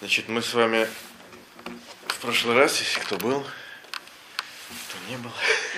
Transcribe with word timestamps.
Значит, 0.00 0.28
мы 0.28 0.42
с 0.42 0.52
вами 0.52 0.86
в 2.08 2.18
прошлый 2.20 2.54
раз, 2.54 2.78
если 2.80 3.00
кто 3.00 3.16
был, 3.16 3.40
кто 4.68 4.98
не 5.08 5.16
был, 5.16 5.30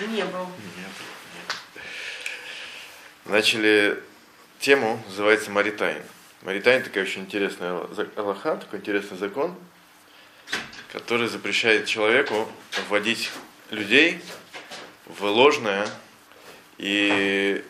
Не 0.09 0.25
был. 0.25 0.45
нет, 0.45 0.89
нет. 1.75 1.83
начали 3.25 4.03
тему, 4.59 5.01
называется 5.07 5.51
Маритайн. 5.51 6.03
Маритайн 6.41 6.83
такая 6.83 7.03
очень 7.05 7.21
интересная 7.21 7.87
Аллаха, 8.17 8.57
такой 8.57 8.79
интересный 8.79 9.17
закон, 9.17 9.55
который 10.91 11.27
запрещает 11.27 11.85
человеку 11.85 12.49
вводить 12.89 13.31
людей 13.69 14.21
в 15.05 15.23
ложное 15.23 15.87
и, 16.77 17.63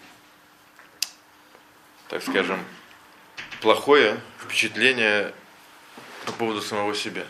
так 2.10 2.24
скажем, 2.24 2.64
плохое 3.62 4.20
впечатление 4.44 5.34
по 6.32 6.40
поводу 6.40 6.62
самого 6.62 6.96
себя. 6.96 7.26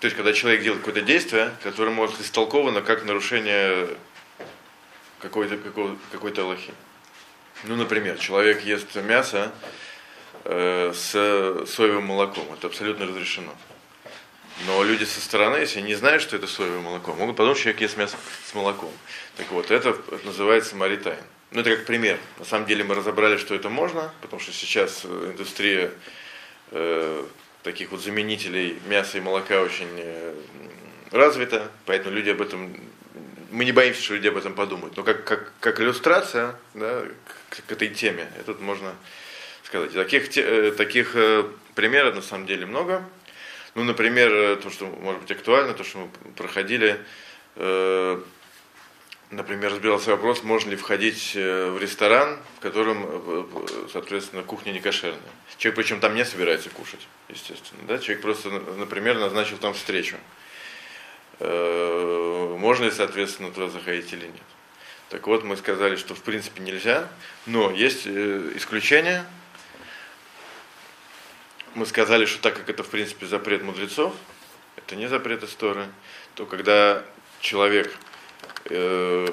То 0.00 0.06
есть, 0.06 0.16
когда 0.16 0.32
человек 0.32 0.62
делает 0.62 0.82
какое-то 0.82 1.06
действие, 1.06 1.52
которое 1.62 1.90
может 1.90 2.20
истолковано 2.20 2.82
как 2.82 3.04
нарушение 3.04 3.88
какой-то 5.20 5.56
какой, 5.56 5.98
какой-то 6.12 6.42
Аллахи. 6.42 6.72
Ну, 7.64 7.76
например, 7.76 8.18
человек 8.18 8.62
ест 8.62 8.94
мясо 8.96 9.52
э, 10.44 10.92
с 10.94 11.10
соевым 11.66 12.04
молоком. 12.04 12.44
Это 12.52 12.66
абсолютно 12.66 13.06
разрешено. 13.06 13.52
Но 14.66 14.82
люди 14.84 15.04
со 15.04 15.20
стороны, 15.20 15.56
если 15.56 15.80
не 15.80 15.94
знают, 15.94 16.22
что 16.22 16.36
это 16.36 16.46
соевое 16.46 16.80
молоко, 16.80 17.14
могут 17.14 17.36
подумать, 17.36 17.58
что 17.58 17.64
человек 17.64 17.82
ест 17.82 17.96
мясо 17.96 18.16
с 18.44 18.54
молоком. 18.54 18.92
Так 19.36 19.50
вот, 19.50 19.70
это 19.70 19.96
называется 20.24 20.76
маритайн. 20.76 21.22
Ну, 21.50 21.60
это 21.60 21.76
как 21.76 21.86
пример. 21.86 22.18
На 22.38 22.44
самом 22.44 22.66
деле 22.66 22.84
мы 22.84 22.94
разобрали, 22.94 23.36
что 23.36 23.54
это 23.54 23.68
можно, 23.68 24.12
потому 24.20 24.40
что 24.40 24.52
сейчас 24.52 25.04
индустрия 25.04 25.90
э, 26.70 27.26
таких 27.66 27.90
вот 27.90 28.00
заменителей 28.00 28.78
мяса 28.86 29.18
и 29.18 29.20
молока 29.20 29.60
очень 29.60 29.88
э, 29.96 30.34
развита, 31.10 31.68
поэтому 31.84 32.14
люди 32.14 32.30
об 32.30 32.40
этом, 32.40 32.72
мы 33.50 33.64
не 33.64 33.72
боимся, 33.72 34.00
что 34.00 34.14
люди 34.14 34.28
об 34.28 34.36
этом 34.36 34.54
подумают. 34.54 34.96
Но 34.96 35.02
как, 35.02 35.24
как, 35.24 35.52
как 35.58 35.80
иллюстрация 35.80 36.54
да, 36.74 37.02
к, 37.50 37.66
к 37.66 37.72
этой 37.72 37.88
теме, 37.88 38.30
это 38.38 38.52
можно 38.60 38.94
сказать. 39.64 39.92
Таких, 39.92 40.30
те- 40.30 40.42
э, 40.42 40.70
таких 40.70 41.16
э, 41.16 41.44
примеров 41.74 42.14
на 42.14 42.22
самом 42.22 42.46
деле 42.46 42.66
много. 42.66 43.02
Ну, 43.74 43.82
например, 43.82 44.58
то, 44.58 44.70
что 44.70 44.86
может 44.86 45.22
быть 45.22 45.32
актуально, 45.32 45.74
то, 45.74 45.82
что 45.82 45.98
мы 45.98 46.08
проходили, 46.36 47.00
э, 47.56 48.22
например, 49.30 49.72
разбирался 49.72 50.10
вопрос, 50.10 50.42
можно 50.42 50.70
ли 50.70 50.76
входить 50.76 51.32
э, 51.34 51.70
в 51.70 51.80
ресторан, 51.80 52.38
в 52.58 52.60
котором, 52.60 53.04
э, 53.04 53.44
соответственно, 53.92 54.42
кухня 54.42 54.72
не 54.72 54.80
кошерная. 54.80 55.20
Человек 55.58 55.76
причем 55.76 56.00
там 56.00 56.14
не 56.14 56.24
собирается 56.24 56.70
кушать, 56.70 57.06
естественно. 57.28 57.82
Да? 57.88 57.98
Человек 57.98 58.22
просто, 58.22 58.50
например, 58.50 59.18
назначил 59.18 59.58
там 59.58 59.74
встречу. 59.74 60.16
Э, 61.40 62.56
Можно 62.58 62.84
ли, 62.84 62.90
соответственно, 62.90 63.50
туда 63.50 63.68
заходить 63.68 64.12
или 64.12 64.26
нет. 64.26 64.42
Так 65.08 65.26
вот, 65.26 65.44
мы 65.44 65.56
сказали, 65.56 65.96
что 65.96 66.14
в 66.14 66.22
принципе 66.22 66.62
нельзя, 66.62 67.08
но 67.46 67.70
есть 67.70 68.08
исключения. 68.08 69.24
Мы 71.74 71.86
сказали, 71.86 72.24
что 72.24 72.40
так 72.40 72.56
как 72.56 72.68
это 72.70 72.82
в 72.82 72.88
принципе 72.88 73.26
запрет 73.26 73.62
мудрецов, 73.62 74.14
это 74.76 74.96
не 74.96 75.06
запрет 75.06 75.44
истории, 75.44 75.86
то 76.34 76.46
когда 76.46 77.04
человек 77.40 77.94
э, 78.70 79.28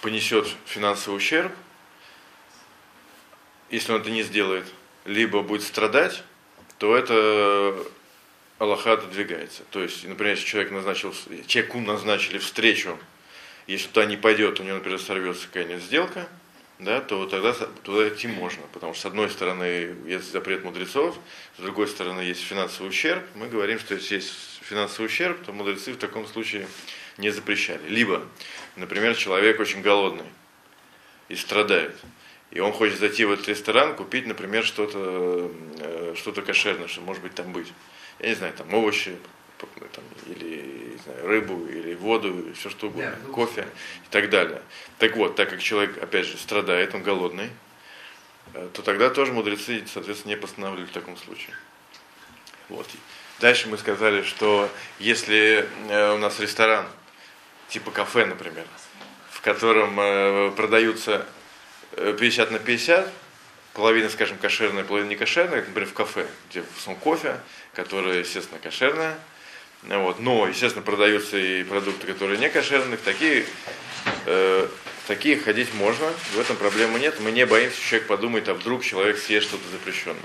понесет 0.00 0.48
финансовый 0.66 1.16
ущерб, 1.16 1.52
если 3.70 3.92
он 3.92 4.00
это 4.02 4.10
не 4.10 4.22
сделает, 4.22 4.66
либо 5.04 5.42
будет 5.42 5.62
страдать, 5.62 6.22
то 6.78 6.96
это 6.96 7.76
Аллаха 8.58 8.92
отодвигается. 8.92 9.62
То 9.70 9.82
есть, 9.82 10.06
например, 10.06 10.34
если 10.34 10.46
человек 10.46 10.72
назначил, 10.72 11.14
человеку 11.46 11.80
назначили 11.80 12.38
встречу, 12.38 12.98
если 13.66 13.88
туда 13.88 14.06
не 14.06 14.16
пойдет, 14.16 14.60
у 14.60 14.62
него, 14.62 14.76
например, 14.76 15.00
сорвется 15.00 15.46
какая-нибудь 15.46 15.82
сделка, 15.82 16.28
да, 16.78 17.00
то 17.00 17.26
тогда 17.26 17.52
туда 17.52 18.08
идти 18.08 18.26
можно. 18.26 18.62
Потому 18.72 18.92
что 18.92 19.02
с 19.02 19.06
одной 19.06 19.30
стороны 19.30 19.94
есть 20.06 20.32
запрет 20.32 20.64
мудрецов, 20.64 21.16
с 21.56 21.62
другой 21.62 21.88
стороны 21.88 22.20
есть 22.20 22.42
финансовый 22.42 22.88
ущерб. 22.88 23.22
Мы 23.34 23.48
говорим, 23.48 23.78
что 23.78 23.94
если 23.94 24.16
есть 24.16 24.32
финансовый 24.60 25.06
ущерб, 25.06 25.42
то 25.44 25.52
мудрецы 25.52 25.92
в 25.92 25.98
таком 25.98 26.26
случае 26.26 26.66
не 27.18 27.30
запрещали. 27.30 27.86
Либо, 27.88 28.22
например, 28.76 29.16
человек 29.16 29.60
очень 29.60 29.82
голодный 29.82 30.26
и 31.28 31.36
страдает. 31.36 31.96
И 32.50 32.60
он 32.60 32.72
хочет 32.72 32.98
зайти 32.98 33.24
в 33.24 33.32
этот 33.32 33.48
ресторан, 33.48 33.96
купить, 33.96 34.26
например, 34.26 34.64
что-то 34.64 35.50
э, 35.78 36.14
что-то 36.16 36.42
кошерное, 36.42 36.88
что 36.88 37.00
может 37.00 37.22
быть 37.22 37.34
там 37.34 37.52
быть. 37.52 37.72
Я 38.18 38.28
не 38.28 38.34
знаю, 38.34 38.52
там 38.52 38.72
овощи, 38.74 39.16
там, 39.58 40.04
или 40.26 40.82
знаю, 41.02 41.26
рыбу, 41.26 41.66
или 41.66 41.94
воду, 41.94 42.52
все 42.54 42.70
что 42.70 42.88
угодно, 42.88 43.16
Да, 43.24 43.32
кофе 43.32 43.62
и 43.62 44.10
так 44.10 44.30
далее. 44.30 44.62
Так 44.98 45.16
вот, 45.16 45.36
так 45.36 45.50
как 45.50 45.62
человек, 45.62 46.02
опять 46.02 46.26
же, 46.26 46.36
страдает, 46.36 46.94
он 46.94 47.02
голодный, 47.02 47.50
э, 48.54 48.68
то 48.72 48.82
тогда 48.82 49.10
тоже 49.10 49.32
мудрецы, 49.32 49.84
соответственно, 49.92 50.30
не 50.32 50.36
постановили 50.36 50.86
в 50.86 50.92
таком 50.92 51.16
случае. 51.16 51.54
Вот. 52.68 52.86
Дальше 53.40 53.68
мы 53.68 53.78
сказали, 53.78 54.22
что 54.22 54.68
если 54.98 55.68
э, 55.88 56.14
у 56.14 56.18
нас 56.18 56.38
ресторан, 56.38 56.86
типа 57.72 57.90
кафе, 57.90 58.26
например, 58.26 58.66
в 59.30 59.40
котором 59.40 59.98
э, 59.98 60.52
продаются 60.54 61.26
э, 61.92 62.14
50 62.18 62.50
на 62.50 62.58
50, 62.58 63.10
половина, 63.72 64.10
скажем, 64.10 64.36
кошерная, 64.36 64.84
половина 64.84 65.08
не 65.08 65.16
кошерная, 65.16 65.64
например, 65.64 65.88
в 65.88 65.94
кафе, 65.94 66.26
где 66.50 66.62
в 66.62 66.78
основном 66.78 67.02
кофе, 67.02 67.40
которое, 67.74 68.18
естественно, 68.18 68.60
кошерное, 68.60 69.18
вот. 69.84 70.20
но, 70.20 70.46
естественно, 70.46 70.84
продаются 70.84 71.38
и 71.38 71.64
продукты, 71.64 72.06
которые 72.06 72.38
не 72.38 72.50
кошерные, 72.50 72.98
такие, 72.98 73.46
э, 74.26 74.68
такие 75.06 75.38
ходить 75.38 75.72
можно, 75.72 76.12
в 76.34 76.38
этом 76.38 76.56
проблемы 76.56 77.00
нет, 77.00 77.20
мы 77.20 77.32
не 77.32 77.46
боимся, 77.46 77.76
что 77.76 77.88
человек 77.88 78.08
подумает, 78.08 78.48
а 78.50 78.54
вдруг 78.54 78.84
человек 78.84 79.16
съест 79.16 79.48
что-то 79.48 79.66
запрещенное. 79.70 80.20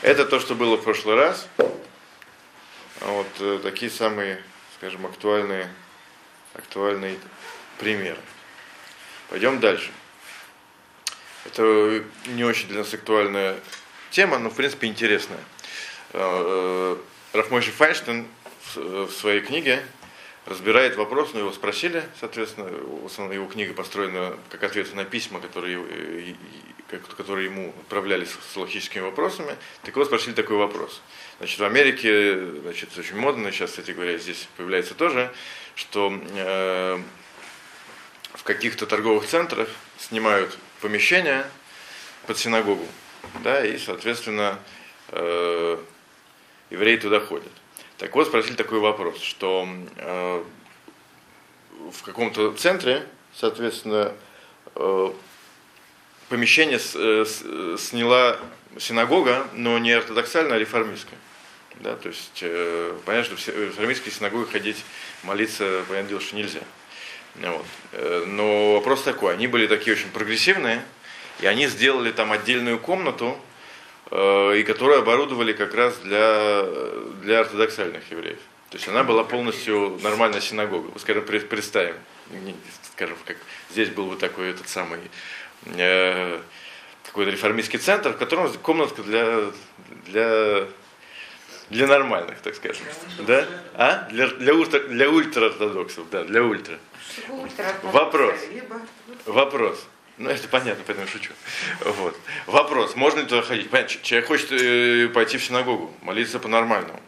Это 0.00 0.24
то, 0.24 0.40
что 0.40 0.54
было 0.54 0.78
в 0.78 0.82
прошлый 0.82 1.16
раз. 1.16 1.46
Вот 3.00 3.28
э, 3.38 3.60
такие 3.62 3.90
самые, 3.90 4.42
скажем, 4.80 5.04
актуальные, 5.04 5.68
актуальные 6.54 7.18
примеры. 7.78 8.16
Пойдем 9.28 9.60
дальше. 9.60 9.90
Это 11.44 12.02
не 12.28 12.44
очень 12.44 12.66
для 12.68 12.78
нас 12.78 12.94
актуальная 12.94 13.60
тема, 14.10 14.38
но 14.38 14.48
в 14.48 14.54
принципе 14.54 14.86
интересная. 14.86 15.40
Э, 16.14 16.96
э, 17.34 17.36
Рафмойши 17.36 17.72
Файнштейн 17.72 18.26
в 18.74 19.06
в 19.06 19.10
своей 19.10 19.42
книге 19.42 19.84
разбирает 20.46 20.96
вопрос, 20.96 21.34
ну 21.34 21.40
его 21.40 21.52
спросили, 21.52 22.02
соответственно, 22.18 22.68
его 23.32 23.46
книга 23.48 23.74
построена 23.74 24.38
как 24.48 24.62
ответ 24.62 24.94
на 24.94 25.04
письма, 25.04 25.40
которые, 25.40 25.78
э, 25.78 26.34
которые 26.98 27.46
ему 27.46 27.74
отправлялись 27.80 28.30
с 28.52 28.56
логическими 28.56 29.02
вопросами. 29.02 29.56
Так 29.82 29.96
вот, 29.96 30.06
спросили 30.06 30.34
такой 30.34 30.56
вопрос. 30.56 31.00
Значит, 31.38 31.58
в 31.58 31.64
Америке, 31.64 32.38
значит, 32.62 32.96
очень 32.98 33.16
модно, 33.16 33.50
сейчас, 33.52 33.70
кстати 33.70 33.92
говоря, 33.92 34.18
здесь 34.18 34.48
появляется 34.56 34.94
тоже, 34.94 35.32
что 35.74 36.12
э, 36.34 37.00
в 38.34 38.42
каких-то 38.42 38.86
торговых 38.86 39.26
центрах 39.26 39.68
снимают 39.98 40.58
помещения 40.80 41.46
под 42.26 42.38
синагогу, 42.38 42.86
да, 43.42 43.64
и, 43.64 43.78
соответственно, 43.78 44.58
э, 45.08 45.78
евреи 46.70 46.96
туда 46.96 47.20
ходят. 47.20 47.52
Так 47.98 48.14
вот, 48.14 48.26
спросили 48.26 48.54
такой 48.54 48.78
вопрос, 48.78 49.20
что 49.20 49.68
э, 49.96 50.44
в 51.92 52.02
каком-то 52.02 52.52
центре, 52.52 53.06
соответственно, 53.34 54.14
э, 54.74 55.12
помещение 56.30 56.78
с- 56.78 56.94
э, 56.96 57.24
с- 57.26 57.42
э, 57.44 57.76
сняла 57.78 58.38
синагога, 58.78 59.46
но 59.52 59.78
не 59.78 59.92
ортодоксальная, 59.92 60.56
а 60.56 60.58
реформистская. 60.58 61.18
Да, 61.80 61.96
то 61.96 62.08
есть, 62.08 62.38
э, 62.42 62.96
понятно, 63.04 63.24
что 63.26 63.36
в 63.36 63.40
си- 63.40 63.50
в 63.52 63.64
реформистской 63.66 64.12
синагоге 64.12 64.50
ходить, 64.50 64.76
молиться, 65.24 65.82
понятное 65.88 66.08
дело, 66.10 66.20
что 66.20 66.36
нельзя. 66.36 66.60
Вот. 67.36 67.66
Э, 67.92 68.24
Но 68.26 68.74
вопрос 68.74 69.02
такой, 69.02 69.34
они 69.34 69.46
были 69.46 69.66
такие 69.66 69.94
очень 69.96 70.08
прогрессивные, 70.10 70.82
и 71.40 71.46
они 71.46 71.66
сделали 71.68 72.12
там 72.12 72.32
отдельную 72.32 72.78
комнату, 72.78 73.38
э, 74.10 74.56
и 74.58 74.62
которую 74.62 74.98
оборудовали 75.00 75.52
как 75.52 75.74
раз 75.74 75.96
для, 75.98 76.64
для 77.22 77.40
ортодоксальных 77.40 78.10
евреев. 78.10 78.38
То 78.70 78.76
есть 78.76 78.86
она 78.88 79.02
была 79.02 79.24
полностью 79.24 79.98
нормальная 80.02 80.40
синагога. 80.40 80.88
Вот, 80.88 81.00
Скажем, 81.00 81.24
пред- 81.24 81.48
представим, 81.48 81.96
скажем, 82.92 83.16
как 83.24 83.36
здесь 83.70 83.88
был 83.88 84.06
бы 84.06 84.16
такой 84.16 84.50
этот 84.50 84.68
самый 84.68 85.00
э, 85.66 86.40
какой-то 87.04 87.30
реформистский 87.30 87.78
центр, 87.78 88.10
в 88.10 88.16
котором 88.16 88.52
комнатка 88.54 89.02
для, 89.02 89.50
для, 90.06 90.66
для 91.70 91.86
нормальных, 91.86 92.40
так 92.40 92.54
скажем. 92.54 92.84
Да? 93.26 93.46
А? 93.74 94.08
Для, 94.10 94.28
для, 94.28 94.54
ультра, 94.54 94.80
для 94.80 95.08
ультраортодоксов, 95.10 96.08
да, 96.10 96.24
для 96.24 96.42
ультра. 96.42 96.78
Ультра- 97.28 97.74
Вопрос. 97.82 98.38
Либо 98.52 98.80
Вопрос. 99.26 99.86
Ну, 100.18 100.28
это 100.28 100.46
понятно, 100.48 100.84
поэтому 100.86 101.06
я 101.06 101.12
шучу. 101.12 101.32
Вот. 101.80 102.16
Вопрос, 102.46 102.94
можно 102.94 103.20
ли 103.20 103.26
туда 103.26 103.40
ходить? 103.42 103.70
Понятно, 103.70 103.96
человек 104.02 104.28
хочет 104.28 104.52
э, 104.52 105.08
пойти 105.08 105.38
в 105.38 105.44
синагогу, 105.44 105.94
молиться 106.02 106.38
по-нормальному. 106.38 107.00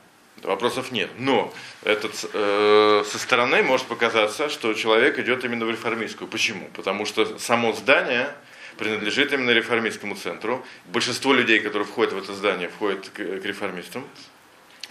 Вопросов 0.43 0.91
нет. 0.91 1.11
Но 1.19 1.53
этот, 1.83 2.13
э, 2.33 3.05
со 3.07 3.19
стороны 3.19 3.63
может 3.63 3.87
показаться, 3.87 4.49
что 4.49 4.75
человек 4.75 5.19
идет 5.19 5.45
именно 5.45 5.65
в 5.65 5.71
реформистскую. 5.71 6.29
Почему? 6.29 6.69
Потому 6.75 7.07
что 7.07 7.39
само 7.39 7.73
здание 7.73 8.35
принадлежит 8.77 9.33
именно 9.33 9.51
реформистскому 9.51 10.15
центру. 10.17 10.65
Большинство 10.87 11.33
людей, 11.33 11.61
которые 11.61 11.87
входят 11.87 12.13
в 12.13 12.19
это 12.19 12.33
здание, 12.35 12.69
входят 12.69 13.09
к, 13.11 13.17
к 13.17 13.45
реформистам. 13.45 14.05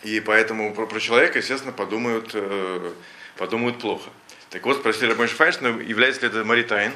И 0.03 0.19
поэтому 0.19 0.73
про, 0.73 0.85
про 0.87 0.99
человека, 0.99 1.39
естественно, 1.39 1.73
подумают, 1.73 2.31
э, 2.33 2.91
подумают 3.37 3.79
плохо. 3.79 4.09
Так 4.49 4.65
вот, 4.65 4.77
спросили 4.77 5.11
Рабон 5.11 5.27
Файнштейна, 5.27 5.81
является 5.81 6.21
ли 6.21 6.27
это 6.27 6.43
маритайн, 6.43 6.91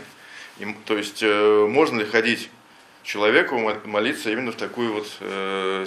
и, 0.60 0.75
то 0.86 0.98
есть 0.98 1.22
э, 1.22 1.68
можно 1.69 2.00
ли 2.00 2.06
ходить 2.06 2.50
человеку 3.04 3.57
молиться 3.86 4.31
именно 4.31 4.52
в 4.52 4.56
такую 4.56 4.94
вот 4.94 5.07
э, 5.19 5.86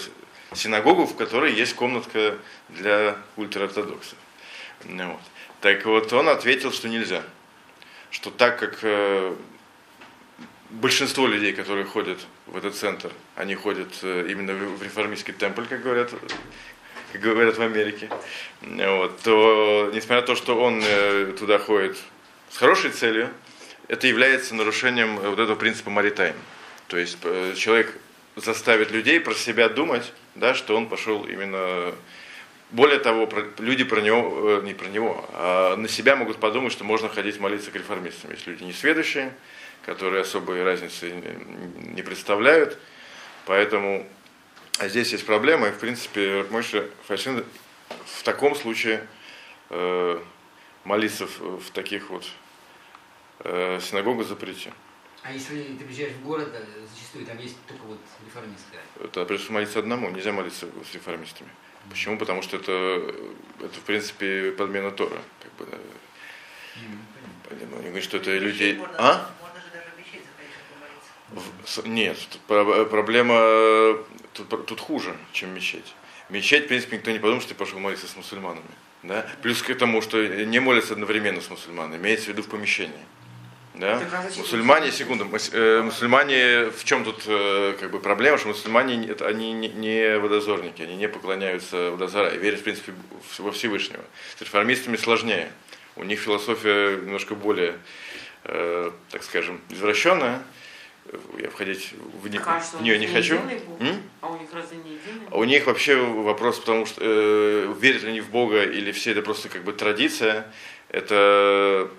синагогу, 0.54 1.06
в 1.06 1.16
которой 1.16 1.52
есть 1.52 1.74
комнатка 1.74 2.38
для 2.68 3.16
ультраортодоксов. 3.36 4.18
Вот. 4.84 5.20
Так 5.60 5.84
вот, 5.86 6.12
он 6.12 6.28
ответил, 6.28 6.72
что 6.72 6.88
нельзя. 6.88 7.22
Что 8.10 8.30
так 8.30 8.58
как 8.58 8.78
э, 8.82 9.34
большинство 10.70 11.26
людей, 11.26 11.52
которые 11.52 11.84
ходят 11.84 12.18
в 12.46 12.56
этот 12.56 12.74
центр, 12.76 13.10
они 13.34 13.54
ходят 13.54 13.88
э, 14.02 14.26
именно 14.30 14.54
в 14.54 14.82
реформистский 14.82 15.34
темпль, 15.34 15.66
как 15.66 15.82
говорят, 15.82 16.12
как 17.12 17.20
говорят 17.20 17.56
в 17.56 17.62
Америке, 17.62 18.08
вот, 18.60 19.20
то 19.22 19.90
несмотря 19.92 20.20
на 20.20 20.26
то, 20.26 20.36
что 20.36 20.60
он 20.60 20.80
э, 20.82 21.34
туда 21.38 21.58
ходит 21.58 21.98
с 22.50 22.56
хорошей 22.56 22.90
целью, 22.90 23.30
это 23.88 24.06
является 24.06 24.54
нарушением 24.54 25.16
вот 25.16 25.38
этого 25.38 25.56
принципа 25.56 25.90
маритайм. 25.90 26.36
То 26.86 26.96
есть 26.96 27.18
э, 27.22 27.54
человек 27.56 27.94
заставит 28.42 28.90
людей 28.90 29.20
про 29.20 29.34
себя 29.34 29.68
думать, 29.68 30.12
да, 30.34 30.54
что 30.54 30.76
он 30.76 30.88
пошел 30.88 31.24
именно... 31.24 31.94
Более 32.70 32.98
того, 32.98 33.26
люди 33.58 33.82
про 33.84 34.02
него, 34.02 34.60
не 34.62 34.74
про 34.74 34.88
него, 34.88 35.24
а 35.32 35.74
на 35.76 35.88
себя 35.88 36.16
могут 36.16 36.36
подумать, 36.36 36.70
что 36.70 36.84
можно 36.84 37.08
ходить 37.08 37.40
молиться 37.40 37.70
к 37.70 37.74
реформистам. 37.76 38.30
Есть 38.30 38.46
люди 38.46 38.62
несведущие, 38.64 39.32
которые 39.86 40.20
особой 40.20 40.62
разницы 40.62 41.10
не 41.94 42.02
представляют. 42.02 42.78
Поэтому 43.46 44.06
а 44.78 44.86
здесь 44.86 45.10
есть 45.10 45.26
проблема, 45.26 45.68
и 45.68 45.70
в 45.72 45.78
принципе 45.80 46.44
Мойша 46.50 46.88
Фашин 47.08 47.44
в 48.04 48.22
таком 48.22 48.54
случае 48.54 49.04
э, 49.70 50.20
молиться 50.84 51.26
в, 51.26 51.58
в 51.58 51.70
таких 51.70 52.10
вот 52.10 52.24
э, 53.40 53.80
синагогах 53.82 54.28
запретил. 54.28 54.70
А 55.22 55.32
если 55.32 55.62
ты 55.62 55.84
приезжаешь 55.84 56.12
в 56.12 56.22
город, 56.24 56.50
э, 56.52 56.64
зачастую 56.94 57.26
там 57.26 57.38
есть 57.38 57.56
только 57.66 57.82
вот 57.82 57.98
реформистская? 58.24 58.80
Это 59.02 59.24
придется 59.24 59.52
молиться 59.52 59.78
одному, 59.78 60.10
нельзя 60.10 60.32
молиться 60.32 60.66
с 60.90 60.94
реформистами. 60.94 61.48
Mm-hmm. 61.48 61.90
Почему? 61.90 62.18
Потому 62.18 62.42
что 62.42 62.56
это, 62.56 62.72
это 63.60 63.74
в 63.74 63.82
принципе 63.82 64.52
подмена 64.52 64.90
Тора. 64.90 65.20
Как 65.42 65.52
бы, 65.54 65.64
mm-hmm. 65.64 67.18
Они 67.50 67.86
говорят, 67.86 68.04
что 68.04 68.18
это 68.18 68.36
люди... 68.36 68.80
А? 68.98 69.30
Нет, 71.84 72.16
проблема 72.46 73.98
тут, 74.32 74.66
тут 74.66 74.80
хуже, 74.80 75.14
чем 75.32 75.54
мечеть. 75.54 75.94
Мечеть, 76.30 76.64
в 76.64 76.68
принципе, 76.68 76.96
никто 76.96 77.10
не 77.10 77.18
подумает, 77.18 77.42
что 77.42 77.54
ты 77.54 77.58
пошел 77.58 77.78
молиться 77.78 78.06
с 78.06 78.16
мусульманами. 78.16 78.64
Да? 79.02 79.26
Плюс 79.42 79.62
к 79.62 79.74
тому, 79.74 80.00
что 80.02 80.26
не 80.44 80.58
молятся 80.58 80.94
одновременно 80.94 81.40
с 81.40 81.50
мусульманами, 81.50 82.00
имеется 82.00 82.26
в 82.26 82.28
виду 82.28 82.42
в 82.42 82.48
помещении. 82.48 82.98
Да? 83.74 84.02
Мусульмане, 84.36 84.90
секунду, 84.90 85.28
э, 85.52 85.82
мусульмане, 85.82 86.70
в 86.70 86.84
чем 86.84 87.04
тут 87.04 87.22
э, 87.26 87.76
как 87.78 87.90
бы 87.90 88.00
проблема, 88.00 88.38
что 88.38 88.48
мусульмане, 88.48 89.14
они 89.20 89.52
не 89.52 90.18
водозорники, 90.18 90.82
они 90.82 90.96
не 90.96 91.08
поклоняются 91.08 91.90
водозора 91.90 92.30
и 92.30 92.38
верят, 92.38 92.60
в 92.60 92.64
принципе, 92.64 92.92
во 93.38 93.52
Всевышнего. 93.52 94.02
С 94.36 94.40
реформистами 94.40 94.96
сложнее. 94.96 95.50
У 95.96 96.04
них 96.04 96.20
философия 96.20 96.96
немножко 96.96 97.34
более, 97.34 97.76
э, 98.44 98.90
так 99.10 99.22
скажем, 99.22 99.60
извращенная, 99.68 100.42
я 101.38 101.50
входить 101.50 101.92
в, 102.22 102.28
не, 102.28 102.38
а 102.38 102.60
в 102.60 102.82
нее 102.82 102.98
не 102.98 103.06
хочу. 103.06 103.38
А 104.20 104.28
у 104.28 104.38
них 104.38 104.48
разве 104.52 104.76
не 104.78 104.94
единый? 104.94 105.26
А 105.30 105.38
у 105.38 105.44
них 105.44 105.66
вообще 105.66 105.96
вопрос, 105.96 106.58
потому 106.58 106.86
что 106.86 107.00
э, 107.02 107.74
верят 107.80 108.02
ли 108.02 108.10
они 108.10 108.20
в 108.20 108.30
Бога 108.30 108.62
или 108.62 108.92
все 108.92 109.12
это 109.12 109.22
просто 109.22 109.48
как 109.48 109.64
бы 109.64 109.72
традиция, 109.72 110.52
это 110.88 111.90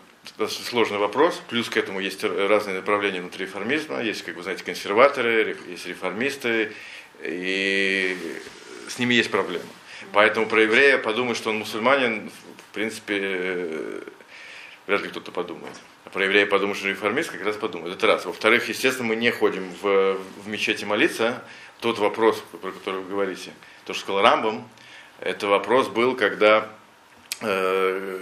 сложный 0.48 0.98
вопрос. 0.98 1.42
Плюс 1.50 1.70
к 1.70 1.78
этому 1.78 2.00
есть 2.00 2.24
разные 2.24 2.78
направления 2.78 3.22
внутри 3.22 3.46
реформизма. 3.46 4.02
Есть, 4.02 4.24
как 4.24 4.36
вы 4.36 4.44
знаете, 4.44 4.64
консерваторы, 4.64 5.58
есть 5.68 5.88
реформисты, 5.88 6.74
и 7.22 8.18
с 8.88 9.00
ними 9.00 9.14
есть 9.14 9.32
проблемы. 9.32 9.66
Поэтому 10.12 10.48
про 10.48 10.62
еврея 10.62 10.98
подумать, 10.98 11.38
что 11.38 11.50
он 11.50 11.60
мусульманин, 11.60 12.30
в 12.70 12.74
принципе, 12.74 13.20
э, 13.22 14.02
вряд 14.88 15.02
ли 15.02 15.10
кто-то 15.10 15.32
подумает. 15.32 15.76
А 16.06 16.10
про 16.10 16.24
еврея 16.24 16.46
подумать, 16.46 16.78
что 16.78 16.88
реформист, 16.88 17.32
как 17.32 17.44
раз 17.44 17.56
подумает. 17.58 17.96
Это 17.96 18.08
раз. 18.08 18.26
Во-вторых, 18.26 18.68
естественно, 18.70 19.08
мы 19.08 19.16
не 19.16 19.32
ходим 19.32 19.72
в, 19.82 20.18
в 20.44 20.48
мечети 20.48 20.86
молиться. 20.86 21.44
Тот 21.80 22.00
вопрос, 22.00 22.44
про 22.62 22.72
который 22.72 23.02
вы 23.02 23.10
говорите, 23.10 23.52
то, 23.86 23.94
что 23.94 24.04
сказал 24.04 24.22
Рамбом, 24.22 24.68
это 25.20 25.48
вопрос 25.48 25.88
был, 25.88 26.16
когда 26.16 26.70
э, 27.42 28.20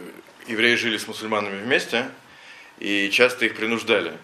евреи 0.47 0.75
жили 0.75 0.97
с 0.97 1.07
мусульманами 1.07 1.61
вместе, 1.61 2.09
и 2.79 3.09
часто 3.11 3.45
их 3.45 3.55
принуждали 3.55 4.17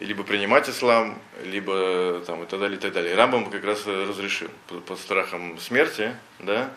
либо 0.00 0.22
принимать 0.22 0.68
ислам, 0.68 1.20
либо 1.42 2.22
там, 2.26 2.44
и 2.44 2.46
так 2.46 2.60
далее, 2.60 2.78
и 2.78 2.80
так 2.80 2.92
далее. 2.92 3.12
И 3.12 3.16
Рамбам 3.16 3.50
как 3.50 3.64
раз 3.64 3.86
разрешил 3.86 4.48
под, 4.68 4.84
под 4.84 4.98
страхом 4.98 5.58
смерти, 5.58 6.14
да, 6.38 6.72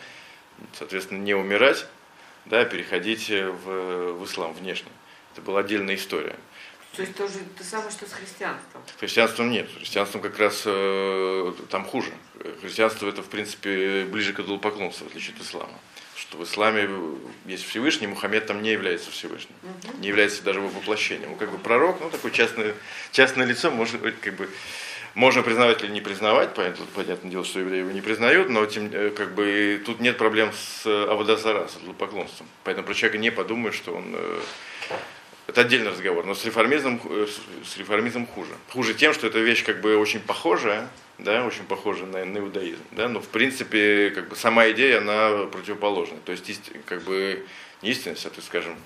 соответственно, 0.74 1.18
не 1.18 1.34
умирать, 1.34 1.86
да, 2.46 2.64
переходить 2.64 3.28
в, 3.30 4.12
в 4.14 4.24
ислам 4.24 4.52
внешне. 4.52 4.90
Это 5.32 5.42
была 5.42 5.60
отдельная 5.60 5.94
история. 5.94 6.36
То 6.96 7.02
есть 7.02 7.16
тоже 7.16 7.38
то 7.56 7.64
самое, 7.64 7.90
что 7.90 8.06
с 8.06 8.12
христианством? 8.12 8.82
С 8.86 9.00
христианством 9.00 9.50
нет. 9.50 9.70
С 9.70 9.78
христианством 9.78 10.20
как 10.20 10.38
раз 10.38 10.64
э, 10.66 11.52
там 11.70 11.86
хуже. 11.86 12.12
Христианство 12.60 13.08
это, 13.08 13.22
в 13.22 13.28
принципе, 13.28 14.04
ближе 14.04 14.34
к 14.34 14.40
идолопоклонству, 14.40 15.06
в 15.06 15.08
отличие 15.08 15.34
от 15.34 15.42
ислама. 15.42 15.72
Что 16.32 16.38
в 16.38 16.44
исламе 16.44 16.88
есть 17.44 17.68
Всевышний, 17.68 18.06
Мухаммед 18.06 18.46
там 18.46 18.62
не 18.62 18.70
является 18.70 19.10
Всевышним. 19.10 19.54
Угу. 19.62 19.98
Не 19.98 20.08
является 20.08 20.42
даже 20.42 20.60
его 20.60 20.68
воплощением. 20.70 21.32
Он 21.32 21.36
как 21.36 21.50
бы 21.50 21.58
пророк, 21.58 22.00
ну 22.00 22.08
такое 22.08 22.30
частное, 22.30 22.74
частное 23.10 23.44
лицо, 23.44 23.70
может 23.70 24.00
как 24.00 24.34
бы 24.36 24.48
можно 25.14 25.42
признавать 25.42 25.84
или 25.84 25.90
не 25.90 26.00
признавать, 26.00 26.54
понятно, 26.54 26.86
понятное 26.94 27.30
дело, 27.30 27.44
что 27.44 27.60
евреи 27.60 27.80
его 27.80 27.90
не 27.90 28.00
признают, 28.00 28.48
но 28.48 28.64
тем, 28.64 28.88
э, 28.90 29.10
как 29.10 29.34
бы, 29.34 29.82
тут 29.84 30.00
нет 30.00 30.16
проблем 30.16 30.52
с 30.54 30.86
Аводазара, 30.86 31.68
с 31.68 31.72
поклонством. 31.98 32.48
Поэтому 32.64 32.86
про 32.86 32.94
человека 32.94 33.18
не 33.18 33.30
подумают, 33.30 33.74
что 33.74 33.92
он 33.92 34.14
э, 34.14 34.40
это 35.46 35.62
отдельный 35.62 35.90
разговор. 35.90 36.24
Но 36.24 36.34
с 36.34 36.44
реформизмом, 36.44 37.00
э, 37.04 37.26
с 37.64 37.76
реформизмом 37.76 38.26
хуже. 38.26 38.52
Хуже 38.70 38.94
тем, 38.94 39.12
что 39.12 39.26
эта 39.26 39.38
вещь 39.38 39.64
как 39.64 39.80
бы 39.80 39.96
очень 39.96 40.20
похожая, 40.20 40.88
да, 41.18 41.44
очень 41.44 41.64
похожа 41.64 42.06
на, 42.06 42.24
на 42.24 42.38
иудаизм. 42.38 42.82
Да, 42.92 43.08
но 43.08 43.20
в 43.20 43.28
принципе 43.28 44.10
как 44.10 44.28
бы 44.28 44.36
сама 44.36 44.70
идея, 44.70 44.98
она 44.98 45.46
противоположна. 45.46 46.18
То 46.24 46.32
есть 46.32 46.70
как 46.86 47.02
бы 47.02 47.44
не 47.82 47.90
истинность, 47.90 48.24
а 48.26 48.30
то 48.30 48.40
скажем, 48.40 48.76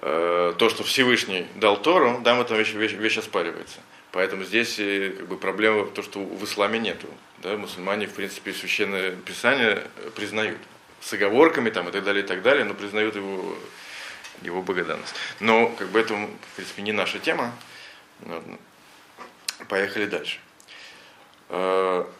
э, 0.00 0.54
то, 0.58 0.68
что 0.68 0.84
Всевышний 0.84 1.46
дал 1.56 1.80
Тору, 1.80 2.20
да, 2.22 2.34
в 2.34 2.40
этом 2.40 2.58
вещь, 2.58 2.72
вещь, 2.72 2.92
вещь 2.92 3.18
оспаривается. 3.18 3.80
Поэтому 4.12 4.44
здесь 4.44 4.78
э, 4.78 5.14
как 5.16 5.26
бы, 5.26 5.36
проблема 5.38 5.84
в 5.84 5.92
том, 5.92 6.04
что 6.04 6.20
в 6.20 6.44
исламе 6.44 6.78
нету. 6.78 7.08
Да, 7.38 7.56
мусульмане, 7.56 8.06
в 8.06 8.12
принципе, 8.12 8.52
священное 8.52 9.12
писание 9.12 9.84
признают. 10.14 10.58
С 11.00 11.12
оговорками 11.14 11.70
там, 11.70 11.88
и 11.88 11.92
так 11.92 12.04
далее, 12.04 12.22
и 12.22 12.26
так 12.26 12.42
далее, 12.42 12.64
но 12.64 12.74
признают 12.74 13.16
его 13.16 13.56
его 14.42 14.62
богоданность. 14.62 15.14
Но 15.40 15.68
как 15.68 15.88
бы 15.88 16.00
это, 16.00 16.14
в 16.14 16.56
принципе, 16.56 16.82
не 16.82 16.92
наша 16.92 17.18
тема. 17.18 17.52
Поехали 19.68 20.06
дальше. 20.06 20.38
А, 21.48 22.10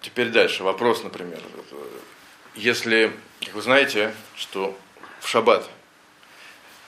теперь 0.00 0.28
дальше. 0.28 0.62
Вопрос, 0.62 1.02
например. 1.02 1.40
Если, 2.54 3.12
как 3.44 3.54
вы 3.54 3.62
знаете, 3.62 4.14
что 4.36 4.78
в 5.20 5.28
шаббат, 5.28 5.68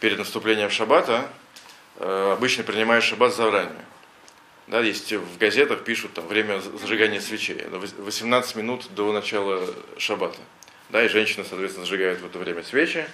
перед 0.00 0.19
наступлением 0.19 0.71
шаббата, 0.71 1.31
э, 1.97 2.33
обычно 2.33 2.64
принимаешь 2.64 3.04
шаббат 3.04 3.35
заранее. 3.35 3.85
Да, 4.69 4.81
есть 4.81 5.12
в 5.12 5.38
газетах 5.38 5.85
пишут 5.85 6.14
там 6.14 6.26
время 6.28 6.61
зажигания 6.61 7.21
свечей. 7.21 7.64
18 7.99 8.57
минут 8.57 8.87
до 8.95 9.12
начала 9.12 9.62
шаббата. 9.99 10.38
Да, 10.90 11.04
и 11.04 11.09
женщина, 11.09 11.45
соответственно, 11.49 11.87
сжигает 11.87 12.21
в 12.21 12.26
это 12.26 12.38
время 12.38 12.62
свечи. 12.62 13.07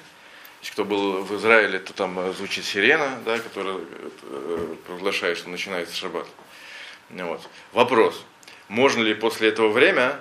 Если 0.60 0.72
кто 0.72 0.84
был 0.84 1.22
в 1.22 1.36
Израиле, 1.36 1.78
то 1.78 1.92
там 1.92 2.32
звучит 2.34 2.64
сирена, 2.64 3.18
да, 3.24 3.38
которая 3.38 3.76
э, 4.22 4.74
провозглашает, 4.86 5.38
что 5.38 5.48
начинается 5.48 5.94
шаббат. 5.94 6.26
Вот. 7.10 7.48
Вопрос. 7.72 8.24
Можно 8.68 9.02
ли 9.02 9.14
после 9.14 9.48
этого 9.48 9.68
время, 9.68 10.20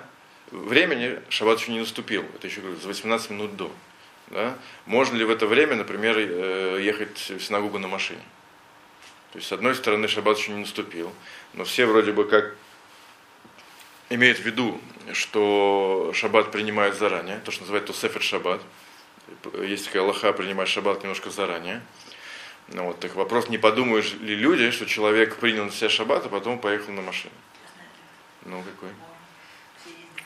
времени 0.52 1.18
шаббат 1.28 1.60
еще 1.60 1.72
не 1.72 1.80
наступил? 1.80 2.24
Это 2.36 2.46
еще 2.46 2.60
говорю, 2.60 2.78
за 2.80 2.88
18 2.88 3.30
минут 3.30 3.56
до. 3.56 3.70
да, 4.28 4.56
можно 4.86 5.16
ли 5.16 5.24
в 5.24 5.30
это 5.30 5.46
время, 5.46 5.74
например, 5.74 6.16
э, 6.16 6.78
ехать 6.80 7.30
в 7.30 7.40
синагогу 7.40 7.78
на 7.78 7.88
машине? 7.88 8.22
То 9.32 9.38
есть, 9.38 9.48
с 9.48 9.52
одной 9.52 9.74
стороны, 9.74 10.08
шаббат 10.08 10.38
еще 10.38 10.52
не 10.52 10.60
наступил, 10.60 11.12
но 11.52 11.64
все 11.64 11.86
вроде 11.86 12.12
бы 12.12 12.24
как 12.24 12.54
имеют 14.10 14.38
в 14.38 14.42
виду, 14.42 14.80
что 15.12 16.12
шаббат 16.14 16.50
принимают 16.50 16.96
заранее, 16.96 17.38
то, 17.44 17.50
что 17.50 17.62
называется 17.62 17.92
тусефер 17.92 18.22
шаббат. 18.22 18.60
Есть 19.62 19.86
такая 19.86 20.02
лоха, 20.02 20.32
принимать 20.32 20.68
шаббат 20.68 21.02
немножко 21.02 21.30
заранее. 21.30 21.82
Ну, 22.68 22.84
вот, 22.84 23.00
так 23.00 23.14
вопрос, 23.14 23.48
не 23.48 23.58
подумаешь 23.58 24.14
ли 24.14 24.34
люди, 24.34 24.70
что 24.70 24.86
человек 24.86 25.36
принял 25.36 25.64
на 25.64 25.72
себя 25.72 25.88
шаббат, 25.88 26.26
а 26.26 26.28
потом 26.28 26.58
поехал 26.58 26.92
на 26.92 27.02
машине? 27.02 27.32
Ну, 28.44 28.62
какой? 28.62 28.90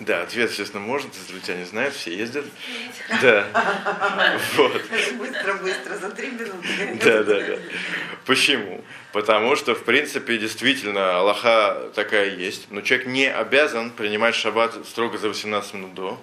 Да, 0.05 0.23
ответ, 0.23 0.51
естественно, 0.51 0.83
может, 0.83 1.15
израильтяне 1.15 1.65
знают, 1.65 1.95
все 1.95 2.17
ездят. 2.17 2.45
Да. 3.21 3.47
Вот. 4.57 4.83
Быстро, 5.19 5.55
быстро, 5.55 5.97
за 5.97 6.11
три 6.11 6.31
минуты. 6.31 6.99
Да, 7.03 7.23
да, 7.23 7.41
да. 7.41 7.59
Почему? 8.27 8.83
Потому 9.13 9.57
что, 9.57 9.75
в 9.75 9.85
принципе, 9.85 10.39
действительно, 10.39 11.19
Аллаха 11.19 11.91
такая 11.95 12.35
есть, 12.35 12.71
но 12.71 12.81
человек 12.81 13.07
не 13.07 13.31
обязан 13.31 13.91
принимать 13.91 14.35
шаббат 14.35 14.75
строго 14.87 15.19
за 15.19 15.29
18 15.29 15.75
минут 15.75 15.95
до. 15.95 16.21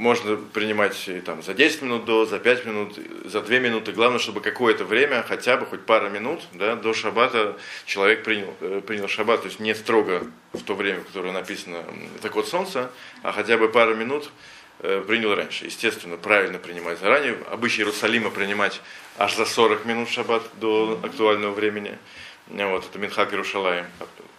Можно 0.00 0.36
принимать 0.36 1.10
там, 1.26 1.42
за 1.42 1.52
10 1.52 1.82
минут 1.82 2.06
до, 2.06 2.24
за 2.24 2.38
5 2.38 2.64
минут, 2.64 2.98
за 3.26 3.42
2 3.42 3.58
минуты. 3.58 3.92
Главное, 3.92 4.18
чтобы 4.18 4.40
какое-то 4.40 4.86
время, 4.86 5.22
хотя 5.28 5.58
бы 5.58 5.66
хоть 5.66 5.82
пара 5.82 6.08
минут 6.08 6.40
да, 6.54 6.74
до 6.74 6.94
шаббата 6.94 7.58
человек 7.84 8.24
принял, 8.24 8.54
э, 8.62 8.80
принял 8.80 9.08
шаббат. 9.08 9.42
То 9.42 9.48
есть 9.48 9.60
не 9.60 9.74
строго 9.74 10.26
в 10.54 10.62
то 10.62 10.74
время, 10.74 11.02
которое 11.02 11.32
написано 11.32 11.84
так 12.22 12.34
вот 12.34 12.48
солнце, 12.48 12.90
а 13.22 13.32
хотя 13.32 13.58
бы 13.58 13.68
пару 13.68 13.94
минут 13.94 14.30
э, 14.78 15.04
принял 15.06 15.34
раньше. 15.34 15.66
Естественно, 15.66 16.16
правильно 16.16 16.58
принимать 16.58 16.98
заранее. 16.98 17.36
Обычай 17.50 17.82
Иерусалима 17.82 18.30
принимать 18.30 18.80
аж 19.18 19.36
за 19.36 19.44
40 19.44 19.84
минут 19.84 20.08
шаббат 20.08 20.42
до 20.54 20.98
актуального 21.02 21.52
времени. 21.52 21.98
Вот, 22.46 22.86
это 22.88 22.98
Минхак 22.98 23.34
Иерушалаем. 23.34 23.84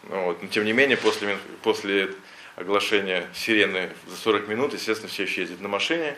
Вот. 0.10 0.42
Но 0.42 0.48
тем 0.48 0.66
не 0.66 0.74
менее, 0.74 0.98
после, 0.98 1.38
после 1.62 2.16
оглашения 2.56 3.28
сирены 3.34 3.90
за 4.08 4.16
40 4.16 4.48
минут, 4.48 4.74
естественно, 4.74 5.10
все 5.10 5.24
еще 5.24 5.42
ездят 5.42 5.62
на 5.62 5.68
машине. 5.68 6.16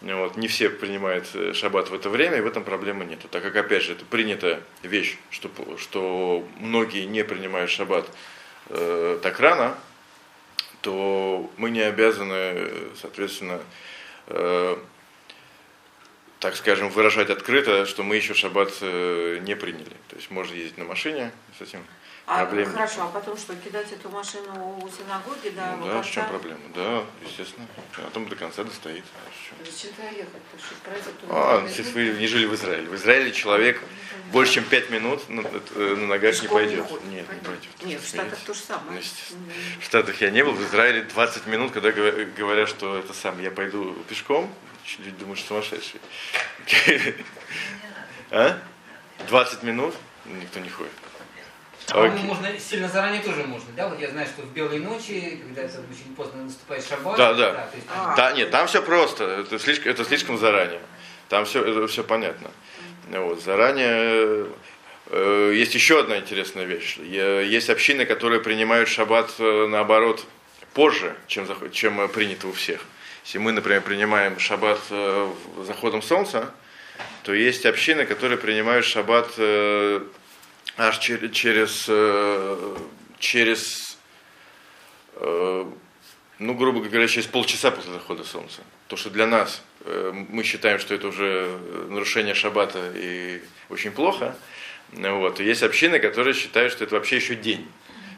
Вот, 0.00 0.36
не 0.36 0.48
все 0.48 0.70
принимают 0.70 1.28
э, 1.34 1.52
шаббат 1.52 1.90
в 1.90 1.94
это 1.94 2.08
время, 2.08 2.38
и 2.38 2.40
в 2.40 2.46
этом 2.46 2.64
проблемы 2.64 3.04
нет. 3.04 3.20
Так 3.30 3.42
как, 3.42 3.54
опять 3.56 3.82
же, 3.82 3.92
это 3.92 4.04
принятая 4.06 4.62
вещь, 4.82 5.18
что, 5.30 5.50
что 5.76 6.48
многие 6.58 7.04
не 7.04 7.22
принимают 7.22 7.70
шаббат 7.70 8.10
э, 8.70 9.18
так 9.22 9.38
рано, 9.40 9.76
то 10.80 11.50
мы 11.58 11.68
не 11.68 11.82
обязаны, 11.82 12.70
соответственно, 12.98 13.60
э, 14.28 14.76
так 16.38 16.56
скажем, 16.56 16.88
выражать 16.88 17.28
открыто, 17.28 17.84
что 17.84 18.02
мы 18.02 18.16
еще 18.16 18.32
шаббат 18.32 18.72
э, 18.80 19.40
не 19.42 19.54
приняли. 19.54 19.94
То 20.08 20.16
есть 20.16 20.30
можно 20.30 20.54
ездить 20.54 20.78
на 20.78 20.84
машине 20.84 21.32
с 21.58 21.60
этим 21.60 21.84
а, 22.30 22.44
проблем. 22.44 22.72
Хорошо, 22.72 23.02
а 23.02 23.06
потом 23.08 23.36
что, 23.36 23.56
кидать 23.56 23.90
эту 23.90 24.08
машину 24.08 24.78
у 24.80 24.88
синагоги, 24.88 25.48
да? 25.48 25.76
Ну, 25.76 25.86
да, 25.86 26.02
в 26.02 26.08
чем 26.08 26.28
проблема? 26.28 26.60
Да, 26.74 27.04
естественно. 27.24 27.66
А 27.96 28.02
потом 28.02 28.28
до 28.28 28.36
конца 28.36 28.62
достоит. 28.62 29.04
Зачем 29.64 29.90
туда 29.94 30.08
ехать? 30.10 30.42
А, 31.28 31.66
если 31.66 31.92
вы 31.92 32.18
не 32.18 32.28
жили 32.28 32.46
в 32.46 32.54
Израиле. 32.54 32.88
В 32.88 32.94
Израиле 32.94 33.32
человек 33.32 33.82
больше, 34.30 34.54
чем 34.54 34.64
5 34.64 34.90
минут 34.90 35.28
на, 35.28 35.42
на 35.42 36.06
ногах 36.06 36.40
не 36.40 36.48
пойдет. 36.48 36.88
Не 37.06 37.16
Нет, 37.16 37.26
не 37.32 37.40
пойдет. 37.40 37.70
Нет, 37.82 38.00
в 38.00 38.06
Штатах 38.06 38.38
то 38.38 38.54
же 38.54 38.60
самое. 38.60 39.00
Ну, 39.00 39.40
в 39.80 39.84
Штатах 39.84 40.20
я 40.20 40.30
не 40.30 40.44
был, 40.44 40.52
в 40.52 40.62
Израиле 40.62 41.02
20 41.02 41.46
минут, 41.46 41.72
когда 41.72 41.90
говорят, 41.90 42.68
что 42.68 42.96
это 42.96 43.12
сам, 43.12 43.40
я 43.42 43.50
пойду 43.50 43.94
пешком, 44.08 44.48
люди 44.98 45.16
думают, 45.16 45.40
что 45.40 45.48
сумасшедший. 45.48 46.00
А? 48.32 48.56
20 49.26 49.64
минут? 49.64 49.92
Никто 50.24 50.60
не 50.60 50.68
ходит. 50.68 50.92
Okay. 51.92 52.24
можно 52.24 52.58
сильно 52.58 52.88
заранее 52.88 53.22
тоже 53.22 53.44
можно, 53.44 53.68
да? 53.76 53.88
Вот 53.88 53.98
я 54.00 54.10
знаю, 54.10 54.26
что 54.26 54.42
в 54.42 54.52
белые 54.52 54.80
ночи, 54.80 55.40
когда 55.44 55.62
это 55.62 55.78
очень 55.78 56.14
поздно 56.14 56.44
наступает 56.44 56.86
шаббат. 56.86 57.16
Да, 57.16 57.34
да. 57.34 57.52
Да, 57.52 57.68
есть, 57.74 57.86
а, 57.88 58.16
да 58.16 58.32
нет, 58.32 58.50
там 58.50 58.66
все 58.66 58.82
просто. 58.82 59.24
Это 59.24 59.58
слишком, 59.58 59.90
это 59.90 60.04
слишком 60.04 60.38
заранее. 60.38 60.80
Там 61.28 61.44
все, 61.44 61.64
это 61.64 61.86
все 61.88 62.04
понятно. 62.04 62.50
Вот, 63.08 63.42
заранее 63.42 64.46
э, 65.06 65.52
есть 65.54 65.74
еще 65.74 66.00
одна 66.00 66.18
интересная 66.18 66.64
вещь. 66.64 66.98
Есть 66.98 67.70
общины, 67.70 68.04
которые 68.04 68.40
принимают 68.40 68.88
шаббат 68.88 69.32
э, 69.38 69.66
наоборот 69.68 70.24
позже, 70.74 71.16
чем, 71.26 71.48
чем 71.72 72.08
принято 72.08 72.48
у 72.48 72.52
всех. 72.52 72.80
Если 73.24 73.38
мы, 73.38 73.52
например, 73.52 73.80
принимаем 73.82 74.38
шаббат 74.38 74.80
э, 74.90 75.32
заходом 75.66 76.02
солнца, 76.02 76.52
то 77.24 77.34
есть 77.34 77.66
общины, 77.66 78.06
которые 78.06 78.38
принимают 78.38 78.84
шаббат 78.84 79.30
аж 80.80 80.98
через, 80.98 81.30
через, 81.32 81.84
э, 81.88 82.76
через 83.18 83.98
э, 85.16 85.64
ну, 86.38 86.54
грубо 86.54 86.80
говоря, 86.80 87.06
через 87.06 87.26
полчаса 87.26 87.70
после 87.70 87.92
захода 87.92 88.24
солнца. 88.24 88.62
То, 88.88 88.96
что 88.96 89.10
для 89.10 89.26
нас 89.26 89.62
э, 89.84 90.12
мы 90.30 90.42
считаем, 90.42 90.78
что 90.78 90.94
это 90.94 91.08
уже 91.08 91.58
нарушение 91.90 92.34
шаббата 92.34 92.92
и 92.94 93.42
очень 93.68 93.90
плохо. 93.90 94.34
Вот. 94.92 95.38
И 95.40 95.44
есть 95.44 95.62
общины, 95.62 95.98
которые 95.98 96.32
считают, 96.34 96.72
что 96.72 96.84
это 96.84 96.94
вообще 96.94 97.16
еще 97.16 97.34
день. 97.34 97.68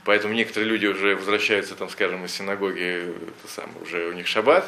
Поэтому 0.05 0.33
некоторые 0.33 0.71
люди 0.71 0.87
уже 0.87 1.17
возвращаются, 1.17 1.75
там, 1.75 1.89
скажем, 1.89 2.25
из 2.25 2.33
синагоги, 2.33 3.13
это 3.13 3.53
самое, 3.53 3.79
уже 3.83 4.09
у 4.09 4.13
них 4.13 4.27
шаббат, 4.27 4.65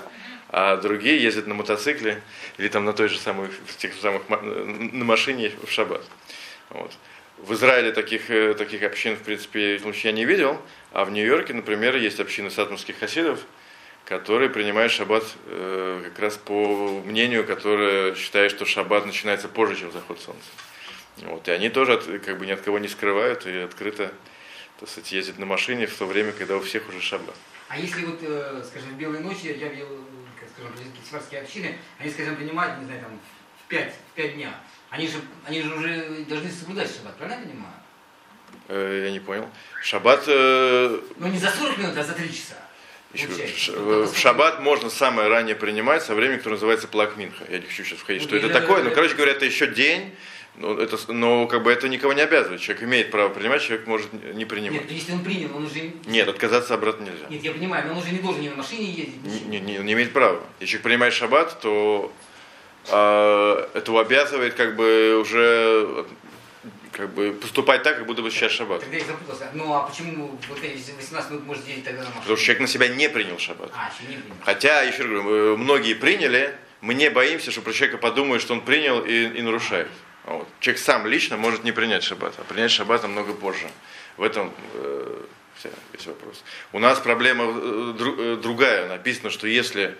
а 0.49 0.77
другие 0.77 1.23
ездят 1.23 1.47
на 1.47 1.55
мотоцикле 1.55 2.23
или 2.59 2.69
там 2.69 2.85
на 2.85 2.93
той 2.93 3.09
же 3.09 3.19
самой, 3.19 3.49
в 3.49 3.77
тех 3.77 3.95
самых, 3.95 4.29
на 4.29 5.05
машине 5.05 5.53
в 5.65 5.71
шаббат. 5.71 6.05
Вот. 6.71 6.93
В 7.39 7.53
Израиле 7.55 7.93
таких, 7.93 8.31
э, 8.31 8.55
таких 8.55 8.83
общин, 8.83 9.17
в 9.17 9.23
принципе, 9.23 9.77
я 9.77 10.13
не 10.13 10.25
видел, 10.25 10.61
а 10.93 11.05
в 11.05 11.11
Нью-Йорке, 11.11 11.53
например, 11.53 11.97
есть 11.97 12.21
общины 12.21 12.51
сатмурских 12.51 12.99
хасидов, 12.99 13.41
которые 14.05 14.51
принимают 14.51 14.93
шаббат 14.93 15.25
э, 15.47 16.03
как 16.05 16.19
раз 16.19 16.37
по 16.37 17.03
мнению, 17.05 17.45
которое 17.45 18.15
считает, 18.15 18.51
что 18.51 18.65
шаббат 18.65 19.07
начинается 19.07 19.49
позже, 19.49 19.77
чем 19.77 19.93
заход 19.93 20.21
солнца. 20.21 20.49
Вот, 21.19 21.47
и 21.49 21.51
они 21.51 21.69
тоже 21.69 21.95
от, 21.95 22.05
как 22.25 22.39
бы 22.39 22.47
ни 22.47 22.53
от 22.53 22.61
кого 22.61 22.79
не 22.79 22.89
скрывают 22.89 23.47
и 23.47 23.59
открыто 23.59 24.13
так 24.81 24.89
сказать, 24.89 25.13
ездят 25.13 25.39
на 25.39 25.47
машине 25.47 25.87
в 25.87 25.97
то 25.97 26.07
время, 26.07 26.33
когда 26.33 26.57
у 26.57 26.61
всех 26.61 26.89
уже 26.89 27.01
шаббат. 27.01 27.35
А 27.69 27.79
если 27.79 28.05
вот, 28.05 28.19
э, 28.23 28.63
скажем, 28.67 28.91
в 28.91 28.99
белые 28.99 29.23
ночи, 29.23 29.47
я 29.47 29.69
видел, 29.69 29.89
как 30.39 30.49
скажем, 30.51 30.73
сифарские 31.05 31.41
общины, 31.41 31.79
они, 31.99 32.11
скажем, 32.11 32.37
принимают, 32.37 32.79
не 32.81 32.87
знаю, 32.87 33.01
там, 33.03 33.21
в 33.65 33.69
5, 33.69 33.95
в 33.95 34.15
5 34.17 34.35
дня. 34.35 34.61
Они 34.95 35.09
же, 35.09 35.15
они 35.45 35.61
же 35.61 35.75
уже 35.75 36.25
должны 36.29 36.51
соблюдать 36.51 36.89
шаббат, 36.95 37.17
правильно 37.17 37.41
я 37.41 37.49
понимаю? 37.49 37.75
Э, 38.69 39.03
я 39.07 39.11
не 39.11 39.19
понял. 39.19 39.49
Шаббат... 39.83 40.23
Э... 40.29 41.01
Ну 41.17 41.27
не 41.27 41.39
за 41.39 41.51
40 41.51 41.79
минут, 41.79 41.97
а 41.97 42.05
за 42.05 42.13
3 42.13 42.29
часа. 42.29 42.55
Еще, 43.13 43.29
ш, 43.57 43.73
в 43.73 44.17
шаббат 44.17 44.61
можно 44.61 44.91
самое 44.91 45.29
раннее 45.29 45.57
принимать 45.57 46.05
со 46.05 46.15
временем, 46.15 46.39
которое 46.39 46.57
называется 46.57 46.87
плакминха. 46.87 47.45
Я 47.49 47.59
не 47.59 47.67
хочу 47.67 47.83
сейчас 47.83 47.99
входить, 47.99 48.23
ну, 48.23 48.29
что 48.29 48.37
это 48.37 48.49
такое. 48.51 48.85
Но, 48.85 48.91
короче 48.91 49.15
говоря, 49.15 49.33
это 49.33 49.45
еще 49.45 49.67
день, 49.67 50.15
но, 50.57 50.79
это, 50.79 50.97
но 51.13 51.49
как 51.49 51.65
бы 51.65 51.73
это 51.73 51.89
никого 51.89 52.13
не 52.13 52.23
обязывает. 52.23 52.61
Человек 52.61 52.85
имеет 52.85 53.11
право 53.11 53.31
принимать, 53.31 53.63
человек 53.63 53.89
может 53.89 54.13
не 54.13 54.45
принимать. 54.45 54.83
Нет, 54.83 54.91
если 54.93 55.13
он 55.13 55.25
принял, 55.25 55.57
он 55.57 55.67
уже... 55.67 55.93
Нет, 56.07 56.29
отказаться 56.29 56.75
обратно 56.75 57.05
нельзя. 57.05 57.27
Нет, 57.29 57.43
я 57.43 57.51
понимаю, 57.51 57.87
но 57.89 57.95
он 57.95 57.99
уже 57.99 58.13
не 58.13 58.19
должен 58.19 58.43
ни 58.43 58.49
на 58.49 58.57
машине 58.57 58.85
ездить. 58.85 59.25
Не, 59.25 59.59
не, 59.59 59.61
не, 59.61 59.79
не 59.79 59.93
имеет 59.93 60.13
права. 60.13 60.41
Если 60.61 60.73
человек 60.73 60.85
принимает 60.85 61.15
шаббат, 61.15 61.61
то 61.61 62.13
это 62.87 64.01
обязывает 64.01 64.55
как 64.55 64.77
бы 64.77 65.19
уже 65.19 66.05
как 66.95 67.13
бы 67.13 67.33
поступать 67.33 67.83
так, 67.83 67.99
как 67.99 68.07
будто 68.07 68.23
бы 68.23 68.31
сейчас 68.31 68.53
шаббат. 68.53 68.81
Тогда 68.81 68.97
я 68.97 69.05
запутался. 69.05 69.51
Ну 69.53 69.75
а 69.75 69.83
почему 69.83 70.39
вот 70.49 70.59
эти 70.63 70.91
18 70.93 71.31
минут 71.31 71.45
может 71.45 71.65
делить 71.65 71.85
тогда 71.85 72.03
на 72.03 72.07
машину? 72.07 72.21
Потому 72.21 72.37
что 72.37 72.45
человек 72.45 72.61
на 72.63 72.69
себя 72.69 72.89
не 72.89 73.09
принял 73.09 73.39
шаббат. 73.39 73.71
А, 73.75 73.91
еще 73.91 74.09
не 74.09 74.17
принял. 74.19 74.37
Хотя, 74.45 74.83
еще 74.83 75.03
раз 75.03 75.11
говорю, 75.11 75.57
многие 75.57 75.95
приняли, 75.95 76.55
мы 76.81 76.95
не 76.95 77.11
боимся, 77.11 77.51
что 77.51 77.63
про 77.63 77.73
человека 77.73 77.99
подумают, 77.99 78.43
что 78.43 78.55
он 78.55 78.61
принял 78.61 79.01
и, 79.01 79.27
и 79.27 79.43
нарушает. 79.43 79.89
Вот. 80.25 80.49
Человек 80.61 80.81
сам 80.81 81.07
лично 81.07 81.37
может 81.37 81.65
не 81.65 81.73
принять 81.73 82.03
шаббат, 82.03 82.35
а 82.39 82.45
принять 82.45 82.71
шаббат 82.71 83.03
намного 83.03 83.35
позже. 83.35 83.69
В 84.17 84.23
этом 84.23 84.53
э, 84.75 85.23
весь 85.93 86.07
вопрос. 86.07 86.45
У 86.73 86.79
нас 86.79 86.99
проблема 87.01 87.45
э, 87.47 87.95
э, 87.99 88.37
другая. 88.41 88.89
Написано, 88.89 89.31
что 89.31 89.47
если 89.47 89.97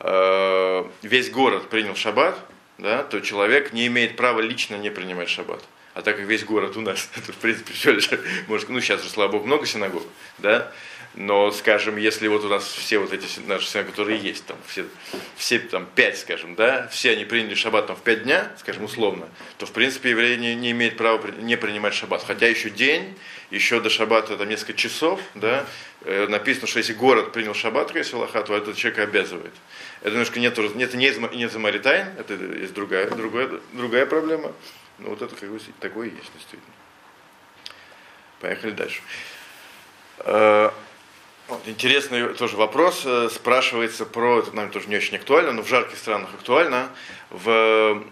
э, 0.00 0.84
весь 1.02 1.30
город 1.30 1.68
принял 1.68 1.94
шаббат, 1.94 2.38
да, 2.78 3.02
то 3.02 3.20
человек 3.20 3.72
не 3.72 3.86
имеет 3.86 4.16
права 4.16 4.40
лично 4.40 4.76
не 4.76 4.90
принимать 4.90 5.28
шаббат. 5.28 5.62
А 5.94 6.02
так 6.02 6.16
как 6.16 6.26
весь 6.26 6.44
город 6.44 6.76
у 6.76 6.80
нас, 6.80 7.08
это, 7.16 7.32
в 7.32 7.36
принципе, 7.36 7.72
все 7.72 7.92
лишь, 7.92 8.10
может, 8.48 8.68
ну, 8.68 8.80
сейчас 8.80 9.02
же, 9.02 9.08
слава 9.08 9.30
богу, 9.32 9.46
много 9.46 9.64
синагог, 9.66 10.02
да, 10.38 10.72
но, 11.16 11.52
скажем, 11.52 11.96
если 11.96 12.26
вот 12.26 12.44
у 12.44 12.48
нас 12.48 12.64
все 12.64 12.98
вот 12.98 13.12
эти 13.12 13.26
наши 13.46 13.68
синагоги, 13.68 13.92
которые 13.92 14.18
есть, 14.18 14.44
там, 14.46 14.56
все, 14.66 14.84
все 15.36 15.60
там 15.60 15.86
пять, 15.94 16.18
скажем, 16.18 16.56
да, 16.56 16.88
все 16.88 17.12
они 17.12 17.24
приняли 17.24 17.54
шаббат 17.54 17.86
там 17.86 17.94
в 17.94 18.02
пять 18.02 18.24
дня, 18.24 18.50
скажем, 18.58 18.82
условно, 18.82 19.28
то, 19.58 19.66
в 19.66 19.70
принципе, 19.70 20.10
еврей 20.10 20.36
не, 20.36 20.56
не 20.56 20.72
имеет 20.72 20.96
права 20.96 21.24
не 21.38 21.56
принимать 21.56 21.94
шаббат. 21.94 22.24
Хотя 22.26 22.48
еще 22.48 22.68
день, 22.68 23.16
еще 23.52 23.80
до 23.80 23.90
шаббата 23.90 24.36
там 24.36 24.48
несколько 24.48 24.74
часов, 24.74 25.20
да, 25.36 25.64
э, 26.02 26.26
написано, 26.26 26.66
что 26.66 26.78
если 26.78 26.94
город 26.94 27.32
принял 27.32 27.54
шаббат, 27.54 27.94
если 27.94 28.16
Аллаха, 28.16 28.42
то 28.42 28.56
этот 28.56 28.76
человек 28.76 28.98
обязывает. 28.98 29.54
Это 30.00 30.10
немножко 30.10 30.40
нет, 30.40 30.58
это 30.58 30.96
не, 30.96 31.36
не 31.36 31.48
замаритайн, 31.48 32.08
это 32.18 32.34
есть 32.34 32.74
другая, 32.74 33.08
другая, 33.08 33.50
другая 33.72 34.06
проблема. 34.06 34.52
Ну 34.98 35.10
вот 35.10 35.22
это 35.22 35.34
как 35.34 35.50
бы 35.50 35.58
такое 35.80 36.06
есть 36.06 36.32
действительно. 36.34 36.74
Поехали 38.40 38.72
дальше. 38.72 39.00
Э, 40.18 40.70
вот, 41.48 41.60
интересный 41.66 42.34
тоже 42.34 42.56
вопрос. 42.56 43.02
Э, 43.04 43.28
спрашивается 43.30 44.06
про, 44.06 44.38
это 44.38 44.54
нам 44.54 44.70
тоже 44.70 44.88
не 44.88 44.96
очень 44.96 45.16
актуально, 45.16 45.52
но 45.52 45.62
в 45.62 45.68
жарких 45.68 45.98
странах 45.98 46.30
актуально. 46.34 46.90
В, 47.30 47.48
э, 47.48 48.02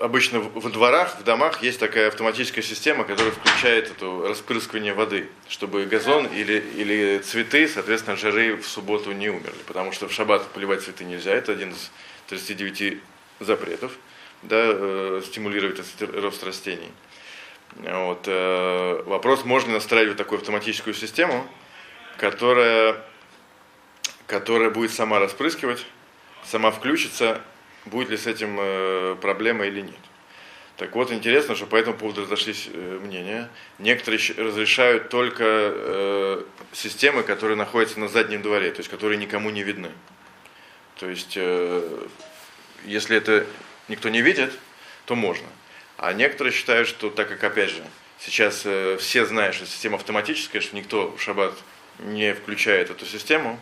обычно 0.00 0.40
во 0.40 0.70
дворах, 0.70 1.18
в 1.18 1.24
домах 1.24 1.62
есть 1.62 1.80
такая 1.80 2.08
автоматическая 2.08 2.62
система, 2.62 3.04
которая 3.04 3.32
включает 3.32 3.90
это 3.90 4.28
распрыскивание 4.28 4.94
воды, 4.94 5.28
чтобы 5.48 5.84
газон 5.86 6.26
или, 6.26 6.62
или 6.76 7.18
цветы, 7.18 7.68
соответственно, 7.68 8.16
жары 8.16 8.56
в 8.56 8.66
субботу 8.66 9.12
не 9.12 9.28
умерли. 9.28 9.62
Потому 9.66 9.92
что 9.92 10.08
в 10.08 10.12
шаббат 10.12 10.46
поливать 10.48 10.82
цветы 10.82 11.04
нельзя, 11.04 11.32
это 11.32 11.52
один 11.52 11.72
из 11.72 11.90
39 12.28 12.98
запретов, 13.40 13.92
да, 14.48 14.56
э, 14.60 15.22
стимулировать 15.24 15.80
рост 16.00 16.44
растений. 16.44 16.90
Вот, 17.76 18.24
э, 18.26 19.02
вопрос, 19.06 19.44
можно 19.44 19.68
ли 19.68 19.74
настраивать 19.74 20.16
такую 20.16 20.38
автоматическую 20.38 20.94
систему, 20.94 21.46
которая, 22.18 22.96
которая 24.26 24.70
будет 24.70 24.92
сама 24.92 25.18
распрыскивать, 25.18 25.84
сама 26.44 26.70
включится, 26.70 27.40
будет 27.86 28.10
ли 28.10 28.16
с 28.16 28.26
этим 28.26 28.56
э, 28.60 29.16
проблема 29.20 29.66
или 29.66 29.80
нет. 29.80 29.98
Так 30.76 30.94
вот, 30.96 31.12
интересно, 31.12 31.54
что 31.54 31.66
по 31.66 31.76
этому 31.76 31.96
поводу 31.96 32.22
разошлись 32.22 32.68
мнения. 32.68 33.48
Некоторые 33.78 34.20
разрешают 34.36 35.08
только 35.08 35.44
э, 35.46 36.42
системы, 36.72 37.22
которые 37.22 37.56
находятся 37.56 38.00
на 38.00 38.08
заднем 38.08 38.42
дворе, 38.42 38.70
то 38.72 38.80
есть 38.80 38.90
которые 38.90 39.18
никому 39.18 39.50
не 39.50 39.62
видны. 39.62 39.90
То 40.98 41.08
есть, 41.08 41.34
э, 41.36 42.06
если 42.84 43.16
это 43.16 43.46
никто 43.88 44.08
не 44.08 44.22
видит, 44.22 44.52
то 45.06 45.14
можно. 45.14 45.46
А 45.96 46.12
некоторые 46.12 46.52
считают, 46.52 46.88
что 46.88 47.10
так 47.10 47.28
как, 47.28 47.44
опять 47.44 47.70
же, 47.70 47.84
сейчас 48.18 48.62
э, 48.64 48.96
все 48.98 49.24
знают, 49.26 49.54
что 49.54 49.66
система 49.66 49.96
автоматическая, 49.96 50.60
что 50.60 50.76
никто 50.76 51.10
в 51.10 51.20
шаббат 51.20 51.54
не 51.98 52.34
включает 52.34 52.90
эту 52.90 53.06
систему, 53.06 53.58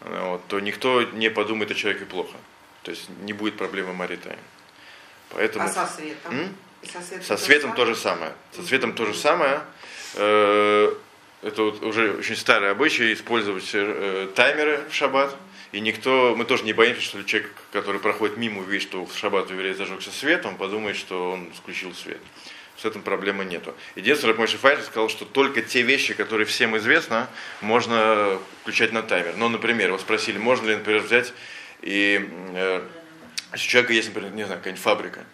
э, 0.00 0.28
вот, 0.30 0.46
то 0.48 0.60
никто 0.60 1.02
не 1.02 1.30
подумает 1.30 1.70
о 1.70 1.74
человеке 1.74 2.04
плохо. 2.04 2.36
То 2.82 2.90
есть 2.90 3.08
не 3.20 3.32
будет 3.32 3.56
проблемы 3.56 3.92
Маритайм. 3.92 4.38
Поэтому... 5.30 5.64
А 5.64 5.68
со 5.68 5.86
светом? 5.86 6.32
М? 6.32 6.56
со 6.82 7.00
светом, 7.00 7.24
со 7.24 7.36
светом 7.36 7.74
то 7.74 7.86
же 7.86 7.94
самое. 7.94 8.32
Со 8.54 8.62
светом 8.62 8.92
то 8.92 9.06
же 9.06 9.14
самое. 9.14 9.60
Э, 10.14 10.92
это 11.42 11.62
вот 11.62 11.82
уже 11.82 12.12
очень 12.14 12.36
старый 12.36 12.70
обычай 12.70 13.12
использовать 13.12 13.68
э, 13.72 14.28
таймеры 14.34 14.84
в 14.90 14.94
шаббат. 14.94 15.34
И 15.72 15.80
никто, 15.80 16.34
мы 16.36 16.44
тоже 16.44 16.64
не 16.64 16.72
боимся, 16.72 17.00
что 17.02 17.22
человек, 17.24 17.50
который 17.72 18.00
проходит 18.00 18.36
мимо, 18.36 18.60
увидит, 18.60 18.82
что 18.82 19.04
в 19.04 19.16
шаббат 19.16 19.50
у 19.50 19.54
еврея 19.54 19.74
зажегся 19.74 20.10
свет, 20.10 20.44
он 20.44 20.56
подумает, 20.56 20.96
что 20.96 21.32
он 21.32 21.50
включил 21.52 21.94
свет 21.94 22.20
с 22.76 22.84
этим 22.84 23.02
проблемы 23.02 23.44
нету. 23.44 23.74
Единственное, 23.94 24.34
Мойши 24.34 24.58
Файншин 24.58 24.84
сказал, 24.84 25.08
что 25.08 25.24
только 25.24 25.62
те 25.62 25.82
вещи, 25.82 26.14
которые 26.14 26.46
всем 26.46 26.76
известно, 26.76 27.28
можно 27.60 28.38
включать 28.62 28.92
на 28.92 29.02
таймер. 29.02 29.34
Ну, 29.36 29.48
например, 29.48 29.88
его 29.88 29.98
спросили, 29.98 30.38
можно 30.38 30.68
ли, 30.68 30.76
например, 30.76 31.02
взять 31.02 31.32
и 31.82 32.28
э, 32.54 32.82
если 33.52 33.66
у 33.66 33.70
человека 33.70 33.92
есть, 33.92 34.08
например, 34.08 34.32
не 34.32 34.44
знаю, 34.44 34.60
какая-нибудь 34.60 34.82
фабрика, 34.82 35.24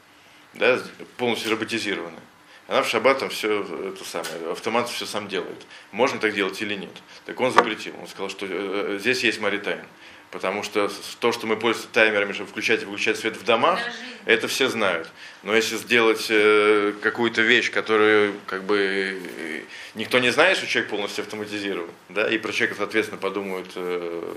да, 0.54 0.78
полностью 1.16 1.52
роботизированная, 1.52 2.20
она 2.66 2.82
в 2.82 2.88
шаббат 2.88 3.20
там 3.20 3.30
все 3.30 3.62
это 3.62 4.04
самое, 4.04 4.52
автомат 4.52 4.88
все 4.88 5.06
сам 5.06 5.28
делает. 5.28 5.66
Можно 5.92 6.18
так 6.18 6.34
делать 6.34 6.60
или 6.60 6.74
нет? 6.74 6.90
Так 7.24 7.40
он 7.40 7.52
запретил. 7.52 7.94
Он 8.00 8.06
сказал, 8.08 8.28
что 8.28 8.46
э, 8.46 8.48
э 8.50 8.98
здесь 8.98 9.24
есть 9.24 9.40
маритайн. 9.40 9.84
Потому 10.30 10.62
что 10.62 10.90
то, 11.20 11.32
что 11.32 11.46
мы 11.46 11.56
пользуемся 11.56 11.90
таймерами, 11.90 12.32
чтобы 12.32 12.50
включать 12.50 12.82
и 12.82 12.84
выключать 12.84 13.16
свет 13.16 13.36
в 13.36 13.44
домах, 13.44 13.80
это 14.26 14.46
все 14.46 14.68
знают. 14.68 15.08
Но 15.42 15.54
если 15.54 15.76
сделать 15.76 16.26
э, 16.28 16.92
какую-то 17.00 17.40
вещь, 17.40 17.70
которую 17.70 18.34
как 18.46 18.64
бы 18.64 19.64
никто 19.94 20.18
не 20.18 20.30
знает, 20.30 20.58
что 20.58 20.66
человек 20.66 20.90
полностью 20.90 21.22
автоматизирован, 21.22 21.90
да, 22.10 22.28
и 22.28 22.36
про 22.36 22.52
человека, 22.52 22.76
соответственно, 22.78 23.18
подумают, 23.18 23.70
э, 23.76 24.34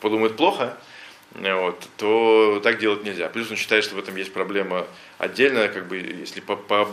подумают 0.00 0.36
плохо, 0.36 0.76
вот, 1.34 1.88
то 1.96 2.60
так 2.64 2.78
делать 2.78 3.04
нельзя. 3.04 3.28
Плюс 3.28 3.50
он 3.50 3.56
считает, 3.56 3.84
что 3.84 3.94
в 3.94 3.98
этом 3.98 4.16
есть 4.16 4.32
проблема 4.32 4.86
отдельная, 5.18 5.68
как 5.68 5.86
бы, 5.86 5.98
если 5.98 6.40
по, 6.40 6.56
по 6.56 6.92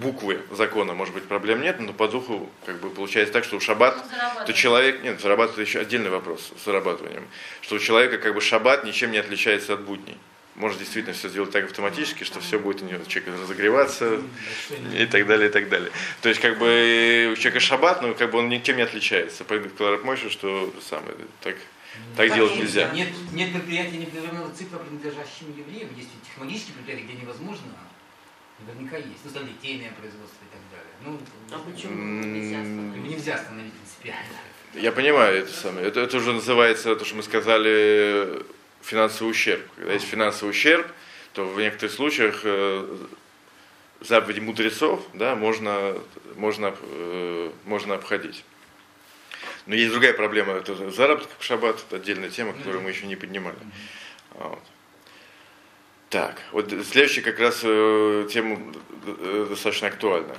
буквы 0.00 0.40
закона, 0.50 0.94
может 0.94 1.14
быть, 1.14 1.24
проблем 1.24 1.60
нет, 1.62 1.80
но 1.80 1.92
по 1.92 2.08
духу 2.08 2.50
как 2.66 2.80
бы 2.80 2.90
получается 2.90 3.32
так, 3.32 3.44
что 3.44 3.56
у 3.56 3.60
шаббат, 3.60 4.02
то 4.46 4.52
человек, 4.52 5.02
нет, 5.02 5.20
зарабатывает 5.20 5.68
еще 5.68 5.80
отдельный 5.80 6.10
вопрос 6.10 6.52
с 6.60 6.64
зарабатыванием, 6.64 7.26
что 7.60 7.76
у 7.76 7.78
человека 7.78 8.18
как 8.18 8.34
бы 8.34 8.40
шаббат 8.40 8.84
ничем 8.84 9.10
не 9.10 9.18
отличается 9.18 9.74
от 9.74 9.82
будней. 9.82 10.16
Может 10.54 10.80
действительно 10.80 11.14
все 11.14 11.28
сделать 11.28 11.52
так 11.52 11.66
автоматически, 11.66 12.24
что 12.24 12.40
все 12.40 12.58
будет 12.58 12.82
у 12.82 12.84
него 12.84 13.04
человек 13.06 13.40
разогреваться 13.40 14.20
и 14.92 15.06
так 15.06 15.26
далее, 15.26 15.48
и 15.48 15.52
так 15.52 15.68
далее. 15.68 15.92
То 16.20 16.28
есть 16.28 16.40
как 16.40 16.58
бы 16.58 17.30
у 17.32 17.36
человека 17.36 17.60
шаббат, 17.60 18.02
но 18.02 18.12
как 18.14 18.32
бы 18.32 18.38
он 18.38 18.48
ничем 18.48 18.76
не 18.76 18.82
отличается. 18.82 19.44
Поэтому 19.44 19.70
Кларап 19.76 20.02
Мойша, 20.02 20.30
что 20.30 20.74
самое, 20.82 21.14
так, 21.42 21.54
так 22.16 22.34
делать 22.34 22.56
нельзя. 22.56 22.90
Нет, 22.90 23.08
нет 23.32 23.52
предприятия 23.52 23.98
непрерывного 23.98 24.52
цикла, 24.52 24.78
принадлежащим 24.78 25.54
евреям. 25.56 25.90
Есть 25.96 26.08
технологические 26.26 26.74
предприятия, 26.74 27.04
где 27.04 27.22
невозможно 27.22 27.68
Наверняка 28.66 28.96
есть. 28.96 29.24
Ну, 29.24 29.30
там 29.30 29.46
литейное 29.46 29.92
производство 29.92 30.44
и 30.44 30.50
так 30.50 30.62
далее. 30.70 30.94
Ну, 31.04 31.20
а 31.52 31.58
почему 31.70 32.22
нельзя 32.24 32.60
остановить? 32.60 33.10
Нельзя 33.10 33.34
остановить 33.34 33.72
принципиально. 33.72 34.38
Я 34.74 34.92
понимаю 34.92 35.38
это 35.38 35.52
самое. 35.52 35.86
Это, 35.86 36.00
это 36.00 36.16
уже 36.16 36.32
называется, 36.32 36.94
то, 36.96 37.04
что 37.04 37.16
мы 37.16 37.22
сказали, 37.22 38.44
финансовый 38.82 39.30
ущерб. 39.30 39.62
Когда 39.76 39.92
есть 39.92 40.06
финансовый 40.06 40.50
ущерб, 40.50 40.86
то 41.32 41.44
в 41.46 41.58
некоторых 41.58 41.92
случаях 41.92 42.40
э, 42.44 42.96
заповеди 44.00 44.40
мудрецов 44.40 45.06
да, 45.14 45.36
можно, 45.36 45.96
можно, 46.36 46.74
э, 46.80 47.50
можно 47.64 47.94
обходить. 47.94 48.44
Но 49.66 49.74
есть 49.74 49.92
другая 49.92 50.14
проблема, 50.14 50.54
это 50.54 50.90
заработок 50.90 51.30
в 51.38 51.44
шаббат, 51.44 51.84
это 51.86 51.96
отдельная 51.96 52.30
тема, 52.30 52.54
которую 52.54 52.82
мы 52.82 52.90
еще 52.90 53.06
не 53.06 53.16
поднимали. 53.16 53.58
Вот. 54.32 54.62
Так, 56.10 56.40
вот 56.52 56.72
следующая 56.90 57.20
как 57.20 57.38
раз 57.38 57.60
э, 57.62 58.26
тема 58.32 58.58
э, 59.04 59.46
достаточно 59.50 59.88
актуальна. 59.88 60.34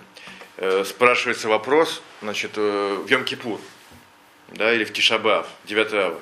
Э, 0.58 0.84
спрашивается 0.84 1.48
вопрос, 1.48 2.02
значит, 2.24 2.54
э, 2.56 3.04
в 3.06 3.06
Йом-Кипур, 3.06 3.60
да, 4.52 4.74
или 4.74 4.84
в 4.84 4.92
Тишабав, 4.92 5.48
9 5.66 5.94
ава. 5.94 6.20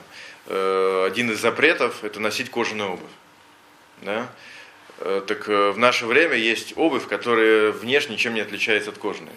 Э, 0.47 1.05
один 1.07 1.31
из 1.31 1.39
запретов– 1.39 1.95
это 2.03 2.19
носить 2.19 2.49
кожаную 2.49 2.95
обувь. 2.95 3.09
Да? 4.01 4.29
Э, 4.99 5.23
так 5.25 5.47
э, 5.47 5.71
в 5.71 5.77
наше 5.77 6.07
время 6.07 6.35
есть 6.35 6.73
обувь, 6.75 7.07
которая 7.07 7.71
внешне 7.71 8.15
ничем 8.15 8.33
не 8.33 8.41
отличается 8.41 8.89
от 8.89 8.97
кожаной. 8.97 9.31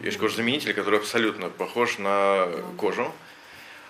Есть 0.00 0.16
кожзаменитель, 0.16 0.72
который 0.72 1.00
абсолютно 1.00 1.50
похож 1.50 1.98
на 1.98 2.48
кожу. 2.78 3.14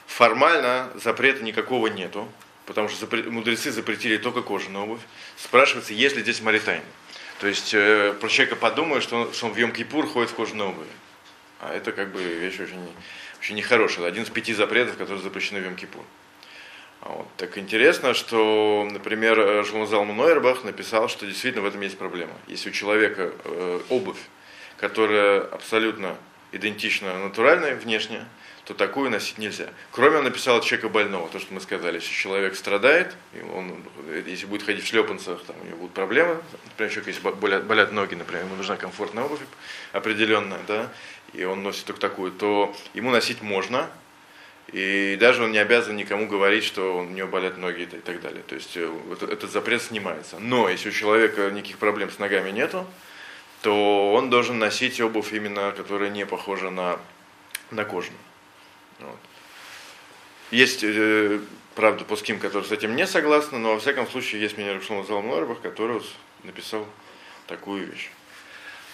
Формально 0.09 0.91
запрета 0.97 1.45
никакого 1.45 1.87
нету 1.87 2.29
потому 2.71 2.89
что 2.89 3.05
мудрецы 3.33 3.73
запретили 3.73 4.17
только 4.17 4.43
кожаную 4.43 4.85
обувь. 4.85 5.01
Спрашивается, 5.37 5.93
есть 5.93 6.15
ли 6.15 6.23
здесь 6.23 6.41
маритайн. 6.41 6.83
То 7.41 7.49
есть 7.49 7.75
э, 7.75 8.15
про 8.21 8.29
человека 8.29 8.55
подумают, 8.55 9.03
что 9.03 9.23
он, 9.23 9.33
что 9.33 9.47
он 9.47 9.55
в 9.55 9.57
Йом-Кипур 9.57 10.07
ходит 10.07 10.31
в 10.31 10.37
кожаной 10.37 10.69
обуви. 10.69 10.87
А 11.59 11.75
это 11.75 11.91
как 11.91 12.13
бы 12.13 12.23
вещь 12.23 12.61
очень, 12.61 12.89
очень 13.41 13.57
нехорошая. 13.57 14.07
Один 14.07 14.23
из 14.23 14.31
пяти 14.31 14.55
запретов, 14.55 14.97
которые 14.97 15.21
запрещены 15.21 15.61
в 15.61 15.65
Йом-Кипур. 15.65 16.05
А 17.01 17.09
вот. 17.09 17.27
Так 17.39 17.59
интересно, 17.59 18.15
что, 18.15 18.89
например, 18.89 19.41
э, 19.41 19.65
Шломазал 19.65 20.05
Нойербах 20.05 20.63
написал, 20.63 21.09
что 21.09 21.27
действительно 21.27 21.65
в 21.65 21.67
этом 21.67 21.81
есть 21.81 21.99
проблема. 21.99 22.35
Если 22.47 22.69
у 22.69 22.73
человека 22.73 23.33
э, 23.43 23.81
обувь, 23.89 24.21
которая 24.77 25.41
абсолютно 25.41 26.17
идентична 26.53 27.19
натуральной 27.19 27.75
внешне, 27.75 28.25
то 28.71 28.75
такую 28.75 29.11
носить 29.11 29.37
нельзя. 29.39 29.67
Кроме 29.91 30.19
он 30.19 30.25
написал 30.25 30.61
человека 30.61 30.89
больного, 30.89 31.29
то, 31.29 31.41
что 31.41 31.53
мы 31.53 31.61
сказали, 31.61 31.97
если 31.97 32.13
человек 32.13 32.55
страдает, 32.55 33.17
и 33.35 33.43
он, 33.43 33.83
если 34.25 34.47
будет 34.47 34.63
ходить 34.63 34.85
в 34.85 34.87
шлепанцах, 34.87 35.43
там, 35.43 35.57
у 35.61 35.67
него 35.67 35.79
будут 35.79 35.93
проблемы, 35.93 36.41
например, 36.67 36.93
человек, 36.93 37.09
если 37.09 37.31
болят, 37.31 37.65
болят 37.65 37.91
ноги, 37.91 38.15
например, 38.15 38.45
ему 38.45 38.55
нужна 38.55 38.77
комфортная 38.77 39.25
обувь 39.25 39.41
определенная, 39.91 40.61
да, 40.69 40.89
и 41.33 41.43
он 41.43 41.65
носит 41.65 41.85
только 41.87 42.01
такую, 42.01 42.31
то 42.31 42.73
ему 42.95 43.11
носить 43.11 43.43
можно, 43.43 43.91
и 44.69 45.17
даже 45.19 45.43
он 45.43 45.51
не 45.51 45.59
обязан 45.59 45.97
никому 45.97 46.29
говорить, 46.29 46.63
что 46.63 46.99
у 46.99 47.05
него 47.05 47.27
болят 47.27 47.59
ноги 47.59 47.83
и 47.83 47.87
так 47.87 48.21
далее. 48.21 48.45
То 48.47 48.55
есть 48.55 48.77
э, 48.77 48.89
этот 49.33 49.51
запрет 49.51 49.83
снимается. 49.83 50.39
Но 50.39 50.69
если 50.69 50.91
у 50.91 50.93
человека 50.93 51.51
никаких 51.51 51.79
проблем 51.79 52.09
с 52.13 52.21
ногами 52.21 52.51
нету, 52.51 52.87
то 53.63 54.13
он 54.13 54.31
должен 54.31 54.61
носить 54.61 55.01
обувь 55.01 55.33
именно, 55.33 55.73
которая 55.73 56.09
не 56.09 56.25
похожа 56.25 56.71
на, 56.71 57.01
на 57.73 57.85
кожную. 57.85 58.17
Вот. 59.01 59.19
Есть, 60.51 60.83
э, 60.83 61.41
правда, 61.75 62.05
пуским, 62.05 62.39
которые 62.39 62.69
с 62.69 62.73
этим 62.73 62.97
не 62.97 63.07
согласны, 63.07 63.59
но 63.59 63.75
во 63.75 63.81
всяком 63.81 64.09
случае 64.09 64.41
есть 64.43 64.59
меня 64.59 64.75
Рушон 64.75 65.07
Залам 65.07 65.31
который 65.63 65.95
вот 65.95 66.07
написал 66.45 66.87
такую 67.47 67.87
вещь. 67.87 68.11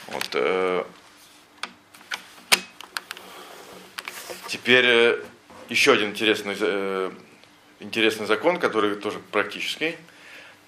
Вот, 0.08 0.28
э, 0.34 0.84
теперь 4.48 4.84
э, 4.86 5.24
еще 5.68 5.92
один 5.92 6.10
интересный, 6.10 6.56
э, 6.58 7.10
интересный 7.80 8.26
закон, 8.26 8.58
который 8.58 8.96
тоже 8.96 9.18
практический. 9.32 9.96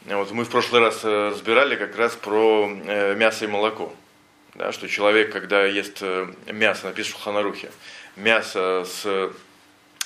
Вот 0.07 0.31
мы 0.31 0.45
в 0.45 0.49
прошлый 0.49 0.81
раз 0.81 1.01
э, 1.05 1.31
разбирали 1.31 1.77
как 1.77 1.97
раз 1.97 2.15
про 2.17 2.69
э, 2.69 3.15
мясо 3.15 3.45
и 3.45 3.49
молоко. 3.49 3.93
Да, 4.55 4.73
что 4.73 4.89
человек, 4.89 5.33
когда 5.33 5.65
ест 5.65 5.99
э, 6.01 6.27
мясо, 6.47 6.87
написано 6.87 7.15
в 7.15 7.19
Шуханарухе, 7.19 7.71
мясо 8.19 8.85
с 8.85 9.33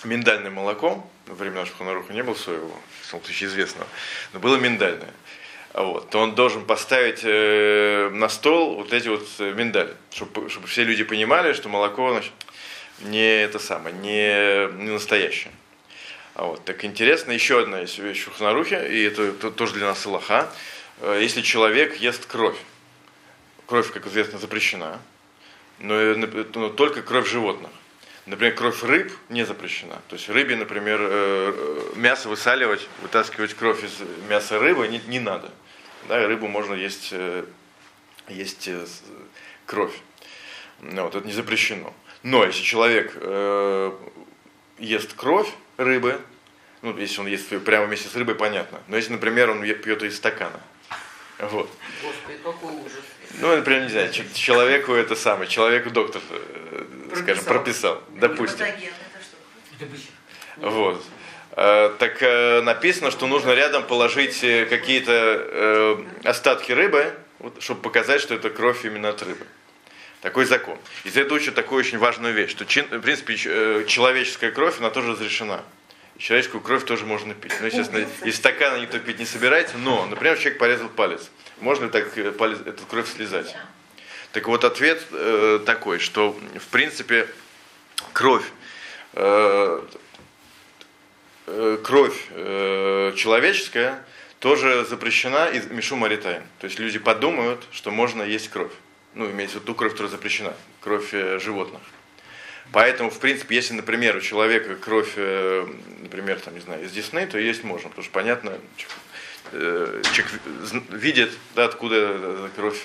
миндальным 0.05 0.55
молоком, 0.55 1.09
во 1.27 1.35
времена 1.35 1.67
Шуханаруха 1.67 2.13
не 2.13 2.23
было 2.23 2.35
соевого, 2.35 2.77
в 3.03 3.11
том 3.11 3.25
случае 3.25 3.49
известного, 3.49 3.89
но 4.33 4.41
было 4.41 4.57
миндальное, 4.57 5.13
вот, 5.75 6.11
то 6.11 6.19
он 6.21 6.35
должен 6.35 6.65
поставить 6.65 7.21
э, 7.23 8.11
на 8.13 8.29
стол 8.29 8.77
вот 8.77 8.93
эти 8.93 9.09
вот 9.09 9.27
миндали, 9.39 9.95
чтобы, 10.13 10.51
чтобы 10.51 10.67
все 10.67 10.85
люди 10.85 11.03
понимали, 11.05 11.55
что 11.55 11.69
молоко 11.69 12.13
значит, 12.13 12.33
не 13.01 13.43
это 13.43 13.59
самое, 13.59 13.95
не, 13.97 14.73
не 14.83 14.91
настоящее. 14.91 15.53
А 16.35 16.45
вот, 16.45 16.65
так 16.65 16.85
интересно, 16.85 17.33
еще 17.33 17.61
одна 17.61 17.81
вещь 17.81 17.99
в 17.99 18.15
Шухнарухе, 18.15 18.89
и 18.89 19.03
это, 19.03 19.23
это 19.23 19.51
тоже 19.51 19.75
для 19.75 19.87
нас 19.87 20.05
Аллаха. 20.07 20.51
Э, 21.01 21.19
если 21.21 21.41
человек 21.41 21.97
ест 21.97 22.27
кровь, 22.27 22.59
кровь, 23.67 23.91
как 23.93 24.07
известно, 24.07 24.39
запрещена, 24.39 25.01
но, 25.79 26.15
но 26.15 26.69
только 26.69 27.03
кровь 27.03 27.29
животных. 27.29 27.71
Например, 28.27 28.55
кровь 28.55 28.83
рыб 28.85 29.13
не 29.29 29.45
запрещена. 29.45 30.01
То 30.09 30.15
есть 30.15 30.29
рыбе, 30.29 30.55
например, 30.55 31.01
э, 31.01 31.55
э, 31.57 31.93
мясо 31.97 32.29
высаливать, 32.29 32.89
вытаскивать 33.03 33.55
кровь 33.55 33.83
из 33.83 33.93
мяса 34.29 34.61
рыбы 34.61 34.87
не, 34.87 35.01
не 35.09 35.19
надо. 35.19 35.51
Да, 36.09 36.25
рыбу 36.27 36.47
можно 36.47 36.75
есть, 36.75 37.13
есть 38.29 38.71
кровь. 39.67 39.95
Ну, 40.81 41.03
вот, 41.05 41.15
это 41.15 41.27
не 41.27 41.33
запрещено. 41.33 41.93
Но 42.23 42.45
если 42.45 42.63
человек 42.63 43.13
э, 43.17 43.93
ест 44.79 45.15
кровь 45.15 45.49
рыбы, 45.77 46.21
ну, 46.83 46.97
если 46.97 47.21
он 47.21 47.27
ест 47.27 47.49
прямо 47.65 47.87
вместе 47.87 48.09
с 48.09 48.15
рыбой, 48.15 48.35
понятно. 48.35 48.81
Но 48.89 48.97
если, 48.97 49.13
например, 49.13 49.51
он 49.51 49.63
пьет 49.63 50.03
из 50.03 50.17
стакана, 50.17 50.61
вот. 51.39 51.69
Господи, 52.03 52.39
какой 52.43 52.73
ужас. 52.75 53.03
Ну, 53.41 53.57
например, 53.57 53.83
не 53.83 53.89
знаю, 53.89 54.13
человеку 54.35 54.93
это 54.93 55.17
самое, 55.17 55.49
человеку 55.49 55.91
доктор, 55.91 56.23
э, 56.31 56.85
прописал. 57.13 57.35
скажем, 57.35 57.45
прописал, 57.45 58.03
допустим. 58.11 58.67
Вот. 60.57 61.03
Э, 61.53 61.93
так 61.99 62.23
э, 62.23 62.61
написано, 62.63 63.11
что 63.11 63.27
нужно 63.27 63.53
рядом 63.53 63.85
положить 63.85 64.41
какие-то 64.41 65.99
остатки 66.25 66.73
рыбы, 66.73 67.13
чтобы 67.59 67.81
показать, 67.83 68.21
что 68.21 68.35
это 68.35 68.51
кровь 68.51 68.85
именно 68.85 69.09
от 69.09 69.23
рыбы. 69.23 69.47
Такой 70.23 70.45
закон. 70.45 70.79
Из 71.03 71.17
этого 71.17 71.37
учат 71.37 71.57
такую 71.57 71.81
очень 71.81 71.99
важную 71.99 72.33
вещь, 72.33 72.53
что, 72.53 72.65
в 72.65 73.01
принципе, 73.01 73.37
э, 73.45 73.85
человеческая 73.89 74.53
кровь, 74.53 74.79
она 74.79 74.91
тоже 74.91 75.13
разрешена. 75.13 75.63
Человеческую 76.17 76.61
кровь 76.61 76.85
тоже 76.85 77.05
можно 77.05 77.35
пить. 77.35 77.53
Ну, 77.61 77.67
естественно, 77.67 78.07
из 78.25 78.37
стакана 78.37 78.81
никто 78.81 79.01
пить 79.01 79.19
не 79.19 79.25
собирается, 79.25 79.79
но, 79.79 80.07
например, 80.07 80.39
человек 80.39 80.59
порезал 80.59 80.89
палец. 80.91 81.29
Можно 81.59 81.87
ли 81.87 81.91
так 81.91 82.17
э, 82.17 82.31
палец, 82.31 82.59
эту 82.65 82.87
кровь 82.87 83.13
слезать? 83.13 83.57
Так 84.33 84.49
вот, 84.49 84.65
ответ 84.65 85.07
э, 85.11 85.61
такой, 85.65 85.99
что, 85.99 86.37
в 86.59 86.69
принципе, 86.69 87.29
кровь, 88.13 88.45
э, 89.13 89.83
э, 91.47 91.79
кровь 91.85 92.27
э, 92.31 93.13
человеческая 93.17 94.05
тоже 94.41 94.85
запрещена 94.85 95.49
из 95.49 95.67
Мишу 95.67 95.97
Маритайн. 95.97 96.43
То 96.59 96.67
есть 96.67 96.79
люди 96.79 96.99
подумают, 96.99 97.63
что 97.73 97.91
можно 97.91 98.23
есть 98.23 98.49
кровь 98.49 98.73
ну, 99.15 99.31
имеется 99.31 99.59
в 99.59 99.63
виду 99.63 99.73
ту 99.73 99.75
кровь, 99.75 99.93
которая 99.93 100.11
запрещена, 100.11 100.55
кровь 100.81 101.13
э, 101.13 101.39
животных. 101.39 101.83
Поэтому, 102.73 103.11
в 103.11 103.19
принципе, 103.19 103.57
если, 103.57 103.75
например, 103.75 104.17
у 104.17 104.21
человека 104.21 104.75
кровь, 104.77 105.13
э, 105.17 105.67
например, 106.01 106.41
там, 106.41 106.55
не 106.55 106.61
знаю, 106.61 106.85
из 106.85 106.93
десны, 106.93 107.27
то 107.27 107.39
есть 107.39 107.65
можно, 107.65 107.91
потому 107.91 108.05
что 108.05 108.13
понятно, 108.13 108.59
э, 109.53 110.03
человек 110.13 110.33
видит, 110.91 111.33
да, 111.55 111.65
откуда 111.65 112.51
кровь 112.57 112.85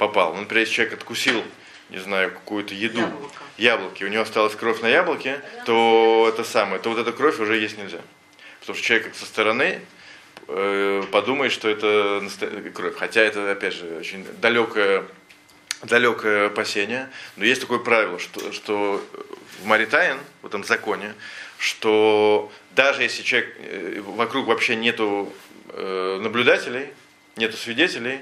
попала. 0.00 0.32
Ну, 0.32 0.40
например, 0.40 0.62
если 0.62 0.74
человек 0.76 0.94
откусил, 0.94 1.44
не 1.90 1.98
знаю, 1.98 2.30
какую-то 2.30 2.74
еду, 2.74 3.00
Яблоко. 3.00 3.34
яблоки, 3.58 4.04
у 4.04 4.08
него 4.08 4.22
осталась 4.22 4.54
кровь 4.54 4.80
на 4.80 4.88
яблоке, 4.88 5.42
то 5.66 6.26
это 6.32 6.42
самое, 6.42 6.80
то 6.80 6.88
вот 6.88 6.98
эта 6.98 7.12
кровь 7.12 7.38
уже 7.38 7.58
есть 7.58 7.76
нельзя. 7.76 8.00
Потому 8.60 8.78
что 8.78 8.86
человек 8.86 9.14
со 9.14 9.26
стороны 9.26 9.80
подумает, 11.12 11.52
что 11.52 11.68
это 11.68 12.22
кровь. 12.74 12.96
Хотя 12.96 13.20
это, 13.20 13.52
опять 13.52 13.74
же, 13.74 13.98
очень 14.00 14.26
далекое 14.40 15.04
далекое 15.82 16.48
опасение, 16.48 17.08
но 17.36 17.44
есть 17.44 17.62
такое 17.62 17.78
правило, 17.78 18.18
что, 18.18 18.52
что 18.52 19.02
в 19.62 19.64
Маритайн, 19.66 20.18
в 20.42 20.46
этом 20.46 20.62
законе, 20.62 21.14
что 21.56 22.52
даже 22.72 23.02
если 23.02 23.22
человек, 23.22 23.56
э, 23.58 24.02
вокруг 24.04 24.46
вообще 24.46 24.76
нету 24.76 25.32
э, 25.68 26.18
наблюдателей, 26.20 26.88
нету 27.36 27.56
свидетелей, 27.56 28.20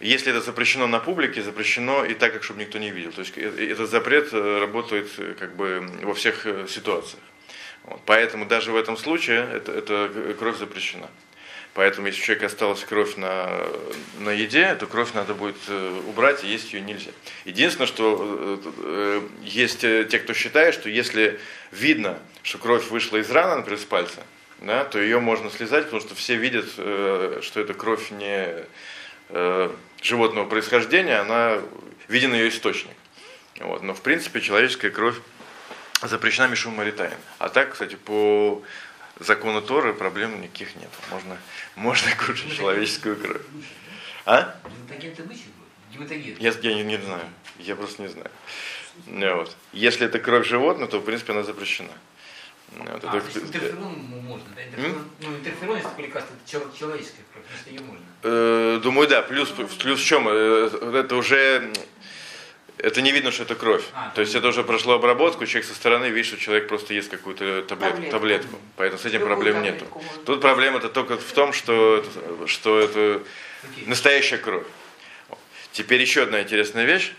если 0.00 0.30
это 0.30 0.40
запрещено 0.40 0.86
на 0.86 0.98
публике, 0.98 1.42
запрещено 1.42 2.04
и 2.04 2.14
так, 2.14 2.32
как 2.32 2.42
чтобы 2.42 2.60
никто 2.60 2.78
не 2.78 2.90
видел. 2.90 3.12
То 3.12 3.20
есть 3.20 3.36
э, 3.36 3.70
этот 3.70 3.90
запрет 3.90 4.32
работает 4.32 5.08
как 5.38 5.54
бы 5.56 5.88
во 6.02 6.14
всех 6.14 6.46
ситуациях. 6.68 7.22
Вот. 7.84 8.00
Поэтому 8.06 8.46
даже 8.46 8.72
в 8.72 8.76
этом 8.76 8.96
случае 8.96 9.48
это, 9.52 9.72
эта 9.72 10.34
кровь 10.38 10.58
запрещена. 10.58 11.08
Поэтому, 11.74 12.08
если 12.08 12.20
у 12.20 12.24
человека 12.24 12.46
осталась 12.46 12.84
кровь 12.84 13.16
на, 13.16 13.48
на 14.18 14.30
еде, 14.30 14.74
то 14.74 14.86
кровь 14.86 15.12
надо 15.14 15.34
будет 15.34 15.56
э, 15.68 16.00
убрать, 16.08 16.42
и 16.42 16.48
есть 16.48 16.72
ее 16.72 16.80
нельзя. 16.80 17.12
Единственное, 17.44 17.86
что 17.86 18.60
э, 18.64 18.70
э, 18.82 19.20
есть 19.44 19.80
те, 19.80 20.18
кто 20.18 20.34
считает, 20.34 20.74
что 20.74 20.88
если 20.88 21.38
видно, 21.70 22.18
что 22.42 22.58
кровь 22.58 22.90
вышла 22.90 23.18
из 23.18 23.30
раны, 23.30 23.56
например, 23.56 23.78
с 23.78 23.84
пальца, 23.84 24.24
да, 24.60 24.84
то 24.84 24.98
ее 24.98 25.20
можно 25.20 25.48
слезать, 25.48 25.84
потому 25.84 26.02
что 26.02 26.14
все 26.16 26.34
видят, 26.34 26.68
что 26.70 27.52
это 27.54 27.72
кровь 27.72 28.10
не 28.10 28.66
животного 30.02 30.46
происхождения, 30.46 31.18
она 31.18 31.60
виден 32.08 32.32
ее 32.32 32.48
источник. 32.48 32.96
Вот. 33.60 33.82
Но 33.82 33.94
в 33.94 34.00
принципе 34.00 34.40
человеческая 34.40 34.90
кровь 34.90 35.16
запрещена 36.02 36.48
Мишум 36.48 36.74
Маритайн. 36.74 37.16
А 37.38 37.48
так, 37.48 37.72
кстати, 37.72 37.94
по 37.94 38.62
закону 39.18 39.60
Торы 39.62 39.92
проблем 39.92 40.40
никаких 40.40 40.74
нет. 40.76 40.90
Можно, 41.10 41.36
можно 41.76 42.10
кушать 42.16 42.56
человеческую 42.56 43.16
кровь. 43.16 43.42
А? 44.24 44.56
Я, 46.38 46.52
я 46.62 46.74
не, 46.74 46.84
не 46.84 46.96
знаю. 46.98 47.24
Я 47.58 47.76
просто 47.76 48.02
не 48.02 48.08
знаю. 48.08 48.30
Вот. 49.36 49.56
Если 49.72 50.06
это 50.06 50.18
кровь 50.18 50.46
животного, 50.46 50.90
то 50.90 50.98
в 50.98 51.04
принципе 51.04 51.32
она 51.32 51.42
запрещена. 51.42 51.92
Ну, 52.76 52.84
вот, 52.84 53.04
а, 53.04 53.16
это, 53.16 53.38
интерферон 53.38 53.92
можно, 53.92 54.46
да? 54.54 54.64
Интерферон, 54.64 55.04
ну, 55.20 55.36
интерферон, 55.36 55.76
если 55.76 55.90
поликаст, 55.96 56.26
это 56.28 56.78
человеческая 56.78 57.24
кровь, 57.32 57.44
ее 57.66 57.80
можно. 57.80 58.04
Э, 58.22 58.80
думаю, 58.82 59.08
да. 59.08 59.22
Плюс, 59.22 59.48
плюс 59.50 60.00
в 60.00 60.04
чем? 60.04 60.28
Э, 60.28 60.70
это 60.94 61.16
уже 61.16 61.72
это 62.82 63.02
не 63.02 63.12
видно, 63.12 63.30
что 63.30 63.42
это 63.42 63.54
кровь. 63.54 63.84
А, 63.92 64.10
То 64.14 64.20
есть 64.20 64.34
это 64.34 64.48
уже 64.48 64.64
прошло 64.64 64.94
обработку, 64.94 65.44
человек 65.46 65.68
со 65.68 65.74
стороны 65.74 66.06
видит, 66.06 66.26
что 66.26 66.38
человек 66.38 66.68
просто 66.68 66.94
ест 66.94 67.10
какую-то 67.10 67.62
таблет, 67.62 67.90
таблетку. 67.92 68.10
таблетку. 68.10 68.58
Поэтому 68.76 69.00
с 69.00 69.04
этим 69.04 69.20
Любую 69.20 69.36
проблем 69.36 69.62
нету. 69.62 69.86
Можно. 69.92 70.10
Тут 70.24 70.40
проблема 70.40 70.78
это 70.78 70.88
только 70.88 71.18
в 71.18 71.32
том, 71.32 71.52
что 71.52 71.96
это, 71.98 72.46
что 72.46 72.80
это 72.80 73.22
настоящая 73.86 74.38
кровь. 74.38 74.66
Теперь 75.72 76.00
еще 76.00 76.22
одна 76.22 76.42
интересная 76.42 76.84
вещь. 76.84 77.12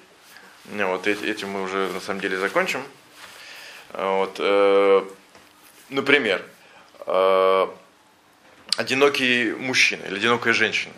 Вот 0.66 1.08
этим 1.08 1.50
мы 1.50 1.64
уже 1.64 1.90
на 1.90 2.00
самом 2.00 2.22
деле 2.22 2.38
закончим. 2.38 2.82
Вот, 3.94 4.36
э, 4.40 5.04
например, 5.92 6.42
э, 7.06 7.68
одинокий 8.78 9.52
мужчина 9.52 10.04
или 10.06 10.16
одинокая 10.16 10.54
женщина 10.54 10.94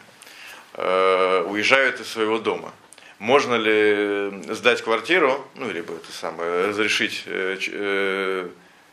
э, 0.75 1.45
уезжают 1.49 1.99
из 1.99 2.07
своего 2.07 2.39
дома– 2.39 2.73
можно 3.23 3.55
ли 3.55 4.53
сдать 4.53 4.81
квартиру, 4.81 5.47
ну, 5.55 5.71
либо 5.71 5.93
это 5.93 6.11
самое, 6.11 6.65
разрешить 6.65 7.23
э, 7.25 8.49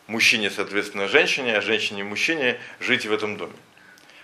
мужчине, 0.07 0.51
соответственно, 0.51 1.09
женщине, 1.09 1.57
а 1.57 1.61
женщине 1.61 2.05
мужчине 2.05 2.61
жить 2.79 3.07
в 3.07 3.13
этом 3.13 3.37
доме. 3.37 3.55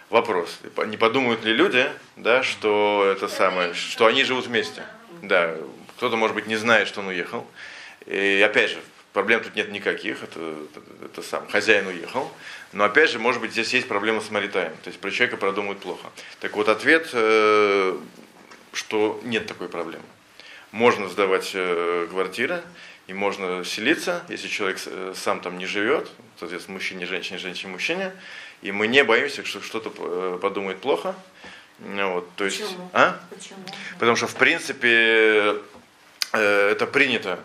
Вопрос, 0.08 0.60
не 0.86 0.96
подумают 0.96 1.44
ли 1.44 1.52
люди, 1.52 1.88
да, 2.14 2.44
что 2.44 3.04
это 3.10 3.26
самое, 3.26 3.74
что 3.74 4.06
они 4.06 4.22
живут 4.22 4.46
вместе. 4.46 4.84
Да, 5.22 5.56
кто-то, 5.96 6.14
может 6.14 6.36
быть, 6.36 6.46
не 6.46 6.54
знает, 6.54 6.86
что 6.86 7.00
он 7.00 7.08
уехал. 7.08 7.44
И 8.06 8.40
опять 8.46 8.70
же, 8.70 8.78
проблем 9.16 9.40
тут 9.40 9.56
нет 9.56 9.72
никаких, 9.72 10.22
это, 10.22 10.38
это, 10.38 11.06
это 11.06 11.22
сам 11.22 11.48
хозяин 11.48 11.86
уехал. 11.86 12.30
Но 12.74 12.84
опять 12.84 13.08
же, 13.08 13.18
может 13.18 13.40
быть, 13.40 13.52
здесь 13.52 13.72
есть 13.72 13.88
проблема 13.88 14.20
с 14.20 14.30
маритаем, 14.30 14.72
то 14.84 14.88
есть 14.88 15.00
про 15.00 15.10
человека 15.10 15.38
продумывают 15.38 15.80
плохо. 15.80 16.10
Так 16.40 16.54
вот, 16.54 16.68
ответ 16.68 17.08
э, 17.14 17.98
что 18.74 19.18
нет 19.24 19.46
такой 19.46 19.70
проблемы. 19.70 20.04
Можно 20.70 21.08
сдавать 21.08 21.52
э, 21.54 22.08
квартиры, 22.10 22.62
и 23.06 23.14
можно 23.14 23.64
селиться, 23.64 24.22
если 24.28 24.48
человек 24.48 24.78
э, 24.84 25.14
сам 25.16 25.40
там 25.40 25.56
не 25.56 25.64
живет, 25.64 26.10
соответственно, 26.38 26.74
мужчине, 26.74 27.06
женщине, 27.06 27.38
женщине, 27.38 27.72
мужчине, 27.72 28.12
и 28.60 28.70
мы 28.70 28.86
не 28.86 29.02
боимся, 29.02 29.46
что 29.46 29.62
что-то 29.62 29.94
э, 29.96 30.38
подумает 30.42 30.78
плохо. 30.82 31.14
Вот, 31.78 32.28
то 32.36 32.44
есть, 32.44 32.62
Почему? 32.62 32.90
А? 32.92 33.18
Почему? 33.30 33.60
Потому 33.94 34.16
что, 34.16 34.26
в 34.26 34.34
принципе, 34.34 35.56
э, 36.34 36.70
это 36.70 36.86
принято 36.86 37.40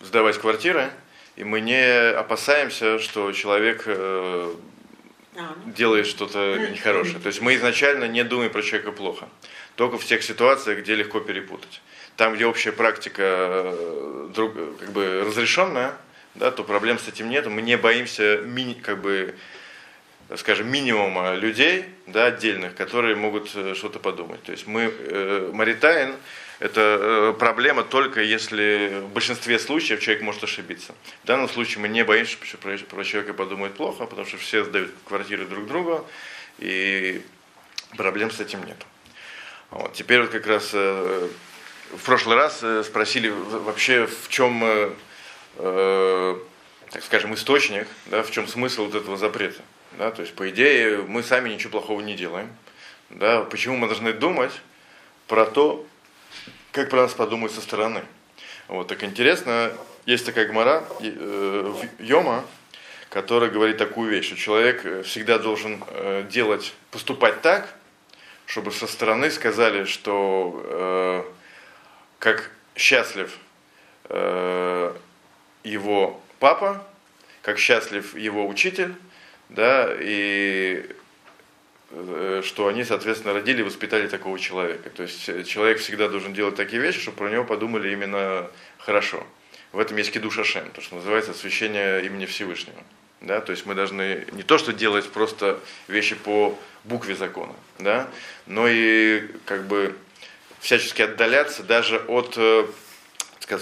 сдавать 0.00 0.38
квартиры, 0.38 0.90
и 1.36 1.44
мы 1.44 1.60
не 1.60 2.10
опасаемся, 2.10 2.98
что 2.98 3.32
человек 3.32 3.84
э, 3.86 4.54
А, 5.36 5.54
ну, 5.64 5.72
делает 5.72 6.06
что-то 6.06 6.58
нехорошее. 6.70 7.20
То 7.20 7.28
есть 7.28 7.40
мы 7.40 7.54
изначально 7.54 8.04
не 8.04 8.24
думаем 8.24 8.50
про 8.50 8.62
человека 8.62 8.92
плохо. 8.92 9.28
Только 9.76 9.96
в 9.96 10.04
тех 10.04 10.22
ситуациях, 10.22 10.80
где 10.80 10.94
легко 10.96 11.20
перепутать. 11.20 11.80
Там, 12.16 12.34
где 12.34 12.46
общая 12.46 12.72
практика 12.72 13.22
э, 13.22 14.28
друг, 14.34 14.54
как 14.78 14.90
бы 14.90 15.22
разрешенная, 15.24 15.94
да, 16.34 16.50
то 16.50 16.64
проблем 16.64 16.98
с 16.98 17.08
этим 17.08 17.30
нет. 17.30 17.46
Мы 17.46 17.62
не 17.62 17.76
боимся 17.76 18.38
мини, 18.44 18.74
как 18.74 19.00
бы, 19.00 19.34
скажем, 20.36 20.70
минимума 20.70 21.34
людей 21.34 21.84
да, 22.06 22.26
отдельных, 22.26 22.74
которые 22.74 23.14
могут 23.14 23.50
э, 23.54 23.74
что-то 23.74 24.00
подумать. 24.00 24.42
То 24.42 24.52
есть 24.52 24.66
мы, 24.66 24.92
э, 24.92 25.50
Маритайн, 25.52 26.16
это 26.60 26.98
э, 27.00 27.38
проблема 27.38 27.82
только 27.82 28.20
если 28.20 29.00
в 29.02 29.08
большинстве 29.08 29.58
случаев 29.58 30.00
человек 30.00 30.22
может 30.22 30.44
ошибиться. 30.44 30.94
В 31.24 31.26
данном 31.26 31.48
случае 31.48 31.80
мы 31.80 31.88
не 31.88 32.04
боимся, 32.04 32.36
что 32.42 32.58
про, 32.58 32.76
человека 33.04 33.32
подумают 33.32 33.74
плохо, 33.74 34.04
потому 34.04 34.26
что 34.26 34.36
все 34.36 34.62
сдают 34.64 34.92
квартиры 35.08 35.46
друг 35.46 35.66
другу, 35.66 36.06
и 36.58 37.22
проблем 37.96 38.30
с 38.30 38.40
этим 38.40 38.62
нет. 38.64 38.76
Вот. 39.70 39.94
Теперь 39.94 40.20
вот 40.20 40.30
как 40.30 40.46
раз 40.46 40.70
э, 40.74 41.28
в 41.92 42.04
прошлый 42.04 42.36
раз 42.36 42.60
э, 42.62 42.84
спросили 42.84 43.30
вообще 43.30 44.06
в 44.06 44.28
чем, 44.28 44.94
так 45.56 47.02
скажем, 47.04 47.34
источник, 47.34 47.88
да, 48.06 48.22
в 48.22 48.30
чем 48.30 48.46
смысл 48.46 48.84
вот 48.84 48.94
этого 48.94 49.16
запрета. 49.16 49.62
Да? 49.98 50.10
То 50.10 50.22
есть, 50.22 50.34
по 50.34 50.48
идее, 50.48 50.98
мы 50.98 51.22
сами 51.22 51.48
ничего 51.50 51.70
плохого 51.70 52.00
не 52.00 52.14
делаем. 52.14 52.48
Да? 53.08 53.42
Почему 53.42 53.76
мы 53.76 53.86
должны 53.86 54.12
думать 54.12 54.52
про 55.26 55.46
то, 55.46 55.86
как 56.72 56.90
про 56.90 57.02
нас 57.02 57.14
подумают 57.14 57.52
со 57.52 57.60
стороны. 57.60 58.02
Вот 58.68 58.88
так 58.88 59.02
интересно, 59.02 59.72
есть 60.06 60.24
такая 60.24 60.46
гмара 60.46 60.84
э, 61.00 61.74
Йома, 61.98 62.44
которая 63.08 63.50
говорит 63.50 63.78
такую 63.78 64.10
вещь, 64.10 64.26
что 64.26 64.36
человек 64.36 64.84
э, 64.84 65.02
всегда 65.02 65.38
должен 65.38 65.82
э, 65.88 66.24
делать, 66.30 66.74
поступать 66.90 67.42
так, 67.42 67.74
чтобы 68.46 68.70
со 68.70 68.86
стороны 68.86 69.30
сказали, 69.30 69.84
что 69.84 70.62
э, 70.64 71.22
как 72.18 72.50
счастлив 72.76 73.36
э, 74.08 74.94
его 75.64 76.20
папа, 76.38 76.86
как 77.42 77.58
счастлив 77.58 78.16
его 78.16 78.46
учитель, 78.46 78.94
да, 79.48 79.88
и 79.98 80.88
что 82.42 82.68
они, 82.68 82.84
соответственно, 82.84 83.34
родили 83.34 83.60
и 83.60 83.64
воспитали 83.64 84.06
такого 84.06 84.38
человека. 84.38 84.90
То 84.90 85.02
есть 85.02 85.28
э, 85.28 85.42
человек 85.42 85.78
всегда 85.78 86.08
должен 86.08 86.32
делать 86.32 86.54
такие 86.54 86.80
вещи, 86.80 87.00
чтобы 87.00 87.16
про 87.16 87.30
него 87.30 87.44
подумали 87.44 87.90
именно 87.92 88.48
хорошо. 88.78 89.26
В 89.72 89.78
этом 89.78 89.96
есть 89.96 90.12
кидуш 90.12 90.38
Ашем, 90.38 90.70
то, 90.70 90.80
что 90.80 90.96
называется 90.96 91.32
освящение 91.32 92.04
имени 92.04 92.26
Всевышнего. 92.26 92.80
Да? 93.20 93.40
То 93.40 93.50
есть 93.50 93.66
мы 93.66 93.74
должны 93.74 94.24
не 94.32 94.42
то, 94.44 94.56
что 94.56 94.72
делать 94.72 95.10
просто 95.10 95.58
вещи 95.88 96.14
по 96.14 96.56
букве 96.84 97.16
закона, 97.16 97.54
да? 97.78 98.08
но 98.46 98.68
и 98.68 99.28
как 99.44 99.66
бы 99.66 99.96
всячески 100.60 101.02
отдаляться 101.02 101.62
даже 101.62 101.98
от, 101.98 102.34
э, 102.36 102.66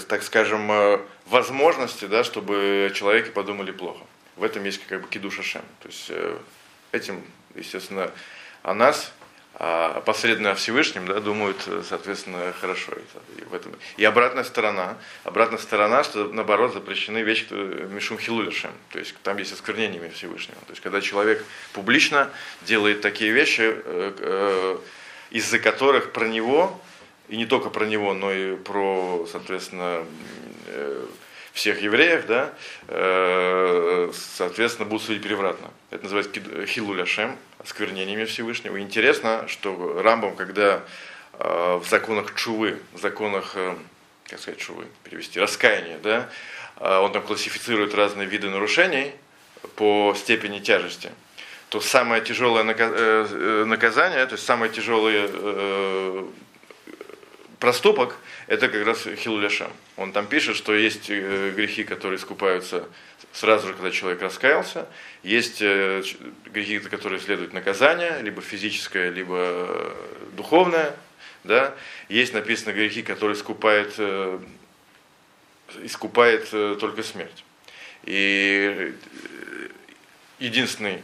так 0.07 0.21
скажем, 0.23 0.71
э, 0.71 0.99
возможности, 1.25 2.05
да, 2.05 2.23
чтобы 2.23 2.89
о 2.91 2.93
человеке 2.93 3.31
подумали 3.31 3.71
плохо. 3.71 4.03
В 4.35 4.43
этом 4.43 4.63
есть 4.63 4.85
как 4.85 5.01
бы 5.01 5.07
кидуш 5.07 5.39
Ашем. 5.39 5.63
То 5.81 5.87
есть 5.87 6.05
э, 6.09 6.37
этим, 6.91 7.23
естественно, 7.55 8.11
о 8.63 8.73
нас, 8.73 9.11
а 9.61 9.95
опосредованно 9.97 10.51
о 10.51 10.55
Всевышнем, 10.55 11.05
да, 11.05 11.19
думают, 11.19 11.57
э, 11.67 11.83
соответственно, 11.87 12.53
хорошо. 12.61 12.93
И 13.37 13.43
в 13.43 13.53
этом. 13.53 13.73
И 13.97 14.05
обратная 14.05 14.45
сторона. 14.45 14.97
Обратная 15.25 15.59
сторона, 15.59 16.05
что 16.05 16.25
наоборот 16.31 16.73
запрещены 16.73 17.17
вещи 17.23 17.45
э, 17.49 17.87
Мишум 17.91 18.17
Хилулишем. 18.17 18.71
То 18.91 18.99
есть 18.99 19.15
там 19.21 19.37
есть 19.37 19.51
осквернение 19.51 19.99
имя 19.99 20.11
Всевышнего. 20.11 20.59
То 20.61 20.71
есть 20.71 20.81
когда 20.81 21.01
человек 21.01 21.43
публично 21.73 22.29
делает 22.61 23.01
такие 23.01 23.31
вещи, 23.31 23.63
э, 23.65 24.77
из-за 25.31 25.59
которых 25.59 26.13
про 26.13 26.25
него, 26.25 26.79
и 27.27 27.35
не 27.35 27.45
только 27.45 27.69
про 27.69 27.85
него, 27.85 28.13
но 28.13 28.31
и 28.31 28.55
про, 28.55 29.27
соответственно, 29.29 30.05
всех 31.59 31.81
евреев, 31.81 32.25
да, 32.25 32.53
э, 32.87 34.11
соответственно, 34.13 34.87
будут 34.87 35.05
судить 35.05 35.21
превратно. 35.21 35.69
Это 35.91 36.03
называется 36.03 36.31
осквернение 37.57 38.15
имя 38.15 38.25
Всевышнего. 38.25 38.77
И 38.77 38.81
интересно, 38.81 39.45
что 39.49 40.01
Рамбам, 40.01 40.37
когда 40.37 40.81
э, 41.33 41.79
в 41.83 41.85
законах 41.89 42.33
Чувы, 42.35 42.79
в 42.93 42.99
законах, 42.99 43.51
э, 43.55 43.75
как 44.29 44.39
сказать, 44.39 44.59
Чувы, 44.59 44.87
перевести, 45.03 45.37
раскаяния, 45.39 45.97
да, 46.01 46.29
он 46.77 47.11
там 47.11 47.23
классифицирует 47.23 47.93
разные 47.93 48.25
виды 48.25 48.49
нарушений 48.49 49.11
по 49.75 50.15
степени 50.17 50.59
тяжести 50.59 51.09
то 51.67 51.81
самое 51.81 52.23
тяжелое 52.23 52.63
нака- 52.63 53.65
наказание, 53.65 54.25
то 54.25 54.33
есть 54.33 54.45
самый 54.45 54.69
тяжелый 54.69 55.29
э, 55.29 56.25
проступок, 57.59 58.17
это 58.47 58.69
как 58.69 58.85
раз 58.85 59.05
хилуляшам. 59.17 59.71
Он 59.97 60.11
там 60.11 60.27
пишет, 60.27 60.55
что 60.55 60.73
есть 60.73 61.09
э, 61.09 61.51
грехи, 61.55 61.83
которые 61.83 62.17
искупаются 62.17 62.87
сразу 63.33 63.67
же, 63.67 63.73
когда 63.73 63.91
человек 63.91 64.21
раскаялся, 64.21 64.87
есть 65.23 65.61
э, 65.61 66.01
грехи, 66.45 66.79
за 66.79 66.89
которые 66.89 67.19
следует 67.19 67.53
наказание, 67.53 68.21
либо 68.21 68.41
физическое, 68.41 69.09
либо 69.09 69.35
э, 69.37 69.93
духовное, 70.37 70.95
да. 71.43 71.75
Есть 72.07 72.33
написано 72.33 72.73
грехи, 72.73 73.01
которые 73.01 73.37
искупает, 73.37 73.97
искупает 75.81 76.49
только 76.49 77.01
смерть. 77.03 77.45
И 78.03 78.93
единственный 80.39 81.01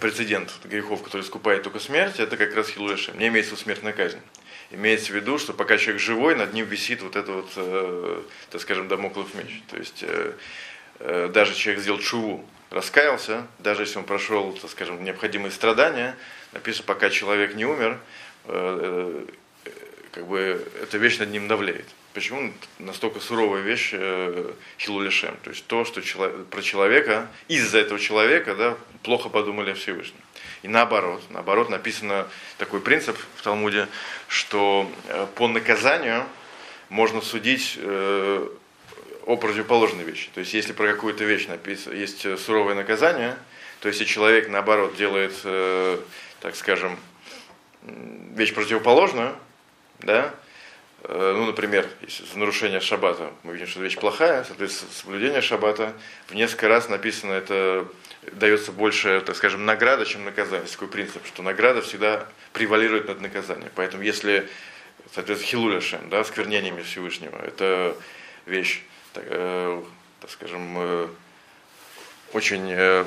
прецедент 0.00 0.52
грехов, 0.64 1.02
который 1.02 1.22
искупает 1.22 1.62
только 1.62 1.78
смерть, 1.78 2.20
это 2.20 2.36
как 2.36 2.54
раз 2.54 2.68
хилуэшем. 2.68 3.18
Не 3.18 3.28
имеется 3.28 3.56
смертная 3.56 3.94
казнь. 3.94 4.20
Имеется 4.70 5.12
в 5.12 5.16
виду, 5.16 5.38
что 5.38 5.54
пока 5.54 5.78
человек 5.78 6.02
живой, 6.02 6.34
над 6.34 6.52
ним 6.52 6.66
висит 6.66 7.02
вот 7.02 7.16
это 7.16 7.32
вот, 7.32 7.50
э, 7.56 8.22
так 8.50 8.60
скажем, 8.60 8.86
домоклов 8.88 9.34
меч. 9.34 9.62
То 9.70 9.78
есть 9.78 10.02
э, 10.02 10.32
э, 10.98 11.30
даже 11.32 11.54
человек 11.54 11.82
сделал 11.82 11.98
чуву, 11.98 12.44
раскаялся, 12.70 13.46
даже 13.58 13.82
если 13.82 13.98
он 13.98 14.04
прошел, 14.04 14.52
так 14.52 14.70
скажем, 14.70 15.02
необходимые 15.02 15.52
страдания, 15.52 16.16
написано, 16.52 16.84
пока 16.86 17.08
человек 17.08 17.54
не 17.54 17.64
умер, 17.64 17.98
э, 18.44 19.24
э, 19.64 19.70
как 20.12 20.26
бы 20.26 20.62
эта 20.82 20.98
вещь 20.98 21.18
над 21.18 21.30
ним 21.30 21.48
давлеет. 21.48 21.86
Почему 22.12 22.52
настолько 22.78 23.20
суровая 23.20 23.62
вещь 23.62 23.90
э, 23.92 24.52
хилулешем? 24.78 25.36
То 25.44 25.50
есть 25.50 25.66
то, 25.66 25.84
что 25.84 26.02
чело- 26.02 26.44
про 26.50 26.60
человека, 26.62 27.28
из-за 27.48 27.78
этого 27.78 27.98
человека 27.98 28.54
да, 28.54 28.76
плохо 29.02 29.28
подумали 29.28 29.70
о 29.70 29.74
Всевышнем. 29.74 30.20
И 30.62 30.68
наоборот, 30.68 31.22
наоборот 31.30 31.70
написано 31.70 32.26
такой 32.56 32.80
принцип 32.80 33.16
в 33.36 33.42
Талмуде, 33.42 33.86
что 34.26 34.90
э, 35.06 35.26
по 35.36 35.46
наказанию 35.46 36.24
можно 36.88 37.20
судить 37.20 37.76
э, 37.76 38.48
о 39.26 39.36
противоположной 39.36 40.04
вещи. 40.04 40.30
То 40.34 40.40
есть 40.40 40.54
если 40.54 40.72
про 40.72 40.92
какую-то 40.92 41.24
вещь 41.24 41.46
написано, 41.46 41.94
есть 41.94 42.26
э, 42.26 42.36
суровое 42.36 42.74
наказание, 42.74 43.36
то 43.80 43.88
если 43.88 44.04
человек 44.04 44.48
наоборот 44.48 44.96
делает, 44.96 45.32
так 46.40 46.56
скажем, 46.56 46.98
вещь 47.84 48.52
противоположную, 48.52 49.36
да, 50.00 50.34
ну, 51.06 51.46
например, 51.46 51.88
за 52.32 52.38
нарушение 52.38 52.80
шаббата 52.80 53.30
мы 53.44 53.52
видим, 53.52 53.66
что 53.66 53.80
вещь 53.80 53.96
плохая, 53.96 54.44
соответственно, 54.44 54.90
соблюдение 54.92 55.40
шаббата 55.40 55.92
в 56.28 56.34
несколько 56.34 56.68
раз 56.68 56.88
написано, 56.88 57.32
это 57.32 57.86
дается 58.32 58.72
больше, 58.72 59.22
так 59.24 59.36
скажем, 59.36 59.64
награда, 59.64 60.04
чем 60.04 60.24
наказание. 60.24 60.62
Есть 60.62 60.74
такой 60.74 60.88
принцип, 60.88 61.24
что 61.26 61.42
награда 61.42 61.82
всегда 61.82 62.26
превалирует 62.52 63.08
над 63.08 63.20
наказанием. 63.20 63.70
Поэтому 63.74 64.02
если, 64.02 64.48
соответственно, 65.14 65.50
хилуляшем, 65.50 66.10
да, 66.10 66.24
сквернениями 66.24 66.82
Всевышнего, 66.82 67.36
это 67.38 67.96
вещь, 68.46 68.82
так, 69.12 69.24
э, 69.26 69.82
так 70.20 70.30
скажем, 70.30 70.74
э, 70.76 71.08
очень 72.32 72.70
э, 72.70 73.04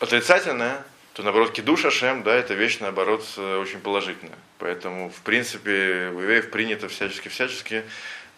отрицательная, 0.00 0.84
то 1.20 1.24
наоборот 1.24 1.52
кидуш 1.52 1.84
Ашем, 1.84 2.22
да, 2.22 2.34
это 2.34 2.54
вещь 2.54 2.78
наоборот 2.80 3.22
э, 3.36 3.58
очень 3.58 3.78
положительная. 3.80 4.38
Поэтому, 4.58 5.10
в 5.10 5.20
принципе, 5.20 6.10
у 6.14 6.20
евреев 6.20 6.50
принято 6.50 6.88
всячески-всячески 6.88 7.84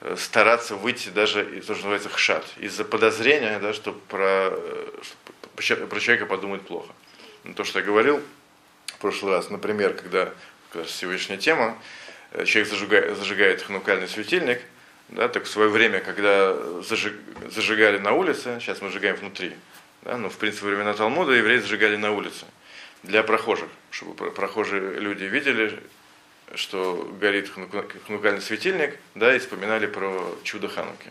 э, 0.00 0.16
стараться 0.18 0.74
выйти 0.74 1.08
даже 1.10 1.42
из 1.58 1.66
то, 1.66 1.74
что 1.74 1.84
называется 1.84 2.08
хшат, 2.08 2.44
из-за 2.58 2.84
подозрения, 2.84 3.60
да, 3.60 3.72
что 3.72 3.92
про, 3.92 4.50
э, 4.50 4.90
что 5.60 5.76
про 5.86 6.00
человека 6.00 6.26
подумают 6.26 6.66
плохо. 6.66 6.92
Ну, 7.44 7.54
то, 7.54 7.62
что 7.62 7.78
я 7.78 7.84
говорил 7.84 8.20
в 8.86 8.98
прошлый 8.98 9.32
раз, 9.32 9.48
например, 9.48 9.94
когда 9.94 10.32
раз 10.74 10.90
сегодняшняя 10.90 11.36
тема, 11.36 11.78
человек 12.46 12.68
зажигает, 12.68 13.16
зажигает 13.16 13.62
ханукальный 13.62 14.08
светильник, 14.08 14.60
да, 15.08 15.28
так 15.28 15.44
в 15.44 15.48
свое 15.48 15.68
время, 15.68 16.00
когда 16.00 16.56
зажиг, 16.82 17.14
зажигали 17.48 17.98
на 17.98 18.12
улице, 18.12 18.58
сейчас 18.60 18.82
мы 18.82 18.90
сжигаем 18.90 19.14
внутри, 19.14 19.52
да, 20.02 20.16
но 20.16 20.28
в 20.28 20.36
принципе 20.36 20.66
времена 20.66 20.94
Талмуда 20.94 21.30
евреи 21.30 21.58
зажигали 21.58 21.94
на 21.94 22.10
улице 22.10 22.44
для 23.02 23.22
прохожих, 23.22 23.68
чтобы 23.90 24.30
прохожие 24.30 25.00
люди 25.00 25.24
видели, 25.24 25.78
что 26.54 27.10
горит 27.20 27.50
ханукальный 28.06 28.42
светильник, 28.42 28.98
да, 29.14 29.34
и 29.34 29.38
вспоминали 29.38 29.86
про 29.86 30.34
чудо 30.44 30.68
Хануки. 30.68 31.10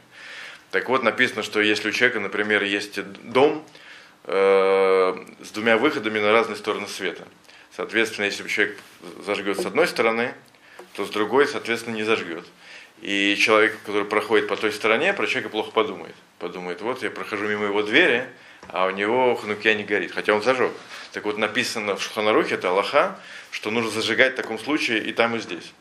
Так 0.71 0.87
вот, 0.87 1.03
написано, 1.03 1.43
что 1.43 1.59
если 1.59 1.89
у 1.89 1.91
человека, 1.91 2.19
например, 2.19 2.63
есть 2.63 3.01
дом 3.23 3.65
э, 4.25 5.25
с 5.41 5.49
двумя 5.51 5.77
выходами 5.77 6.19
на 6.19 6.31
разные 6.31 6.55
стороны 6.55 6.87
света, 6.87 7.27
соответственно, 7.75 8.25
если 8.25 8.47
человек 8.47 8.77
зажгет 9.25 9.59
с 9.59 9.65
одной 9.65 9.87
стороны, 9.87 10.33
то 10.93 11.05
с 11.05 11.09
другой, 11.09 11.47
соответственно, 11.47 11.95
не 11.95 12.03
зажгет. 12.03 12.45
И 13.01 13.35
человек, 13.37 13.77
который 13.85 14.05
проходит 14.05 14.47
по 14.47 14.55
той 14.55 14.71
стороне, 14.71 15.13
про 15.13 15.25
человека 15.25 15.49
плохо 15.49 15.71
подумает. 15.71 16.15
Подумает, 16.39 16.81
вот 16.81 17.01
я 17.01 17.09
прохожу 17.09 17.47
мимо 17.47 17.65
его 17.65 17.81
двери, 17.81 18.27
а 18.67 18.85
у 18.85 18.91
него 18.91 19.35
ханукия 19.35 19.73
не 19.73 19.83
горит, 19.83 20.11
хотя 20.11 20.33
он 20.33 20.43
зажег. 20.43 20.71
Так 21.11 21.25
вот 21.25 21.37
написано 21.37 21.95
в 21.95 22.03
Шуханарухе, 22.03 22.55
это 22.55 22.69
Аллаха, 22.69 23.19
что 23.51 23.69
нужно 23.71 23.91
зажигать 23.91 24.33
в 24.33 24.35
таком 24.37 24.57
случае 24.57 25.03
и 25.03 25.11
там, 25.11 25.35
и 25.35 25.39
здесь. 25.39 25.73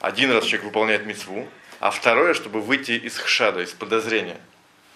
Один 0.00 0.30
раз 0.30 0.44
человек 0.44 0.66
выполняет 0.66 1.06
мецву, 1.06 1.48
а 1.80 1.90
второе, 1.90 2.34
чтобы 2.34 2.60
выйти 2.60 2.92
из 2.92 3.18
хшада, 3.18 3.62
из 3.62 3.72
подозрения. 3.72 4.40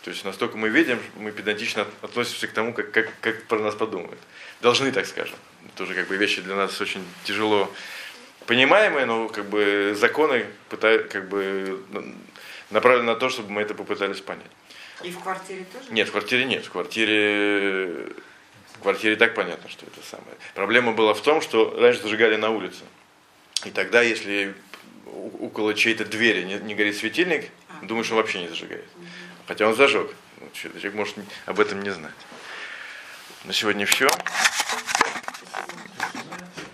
То 0.02 0.10
есть 0.10 0.24
настолько 0.24 0.56
мы 0.56 0.68
видим, 0.68 0.98
мы 1.16 1.30
педантично 1.30 1.86
относимся 2.00 2.46
к 2.46 2.52
тому, 2.52 2.72
как, 2.72 2.90
как, 2.90 3.10
как 3.20 3.44
про 3.44 3.58
нас 3.58 3.74
подумают. 3.74 4.18
Должны, 4.62 4.92
так 4.92 5.06
скажем. 5.06 5.36
Тоже 5.76 5.94
как 5.94 6.08
бы 6.08 6.16
вещи 6.16 6.40
для 6.40 6.54
нас 6.54 6.80
очень 6.80 7.04
тяжело 7.24 7.70
понимаемые, 8.46 9.04
но 9.04 9.28
как 9.28 9.46
бы 9.46 9.94
законы 9.98 10.46
пытают, 10.70 11.08
как 11.08 11.28
бы 11.28 11.82
направлены 12.70 13.12
на 13.12 13.16
то, 13.16 13.28
чтобы 13.28 13.50
мы 13.50 13.62
это 13.62 13.74
попытались 13.74 14.20
понять. 14.20 14.50
И 15.02 15.10
в 15.10 15.20
квартире 15.20 15.66
тоже? 15.72 15.86
Нет, 15.90 16.08
в 16.08 16.12
квартире 16.12 16.44
нет. 16.44 16.64
В 16.64 16.70
квартире, 16.70 18.06
в 18.80 18.82
квартире 18.82 19.16
так 19.16 19.34
понятно, 19.34 19.68
что 19.68 19.84
это 19.84 20.00
самое. 20.10 20.34
Проблема 20.54 20.92
была 20.92 21.12
в 21.12 21.20
том, 21.20 21.42
что 21.42 21.76
раньше 21.78 22.00
зажигали 22.00 22.36
на 22.36 22.48
улице. 22.48 22.80
И 23.66 23.70
тогда, 23.70 24.00
если 24.00 24.54
около 25.38 25.74
чьей-то 25.74 26.06
двери 26.06 26.44
не, 26.44 26.54
не 26.54 26.74
горит 26.74 26.96
светильник, 26.96 27.50
а. 27.68 27.84
думаешь, 27.84 28.10
он 28.10 28.16
вообще 28.16 28.40
не 28.40 28.48
зажигает. 28.48 28.86
Хотя 29.46 29.68
он 29.68 29.76
зажег. 29.76 30.10
Ну, 30.40 30.48
человек 30.54 30.94
может 30.94 31.16
об 31.44 31.60
этом 31.60 31.82
не 31.82 31.90
знать. 31.90 32.14
На 33.44 33.52
сегодня 33.52 33.84
все. 33.84 34.08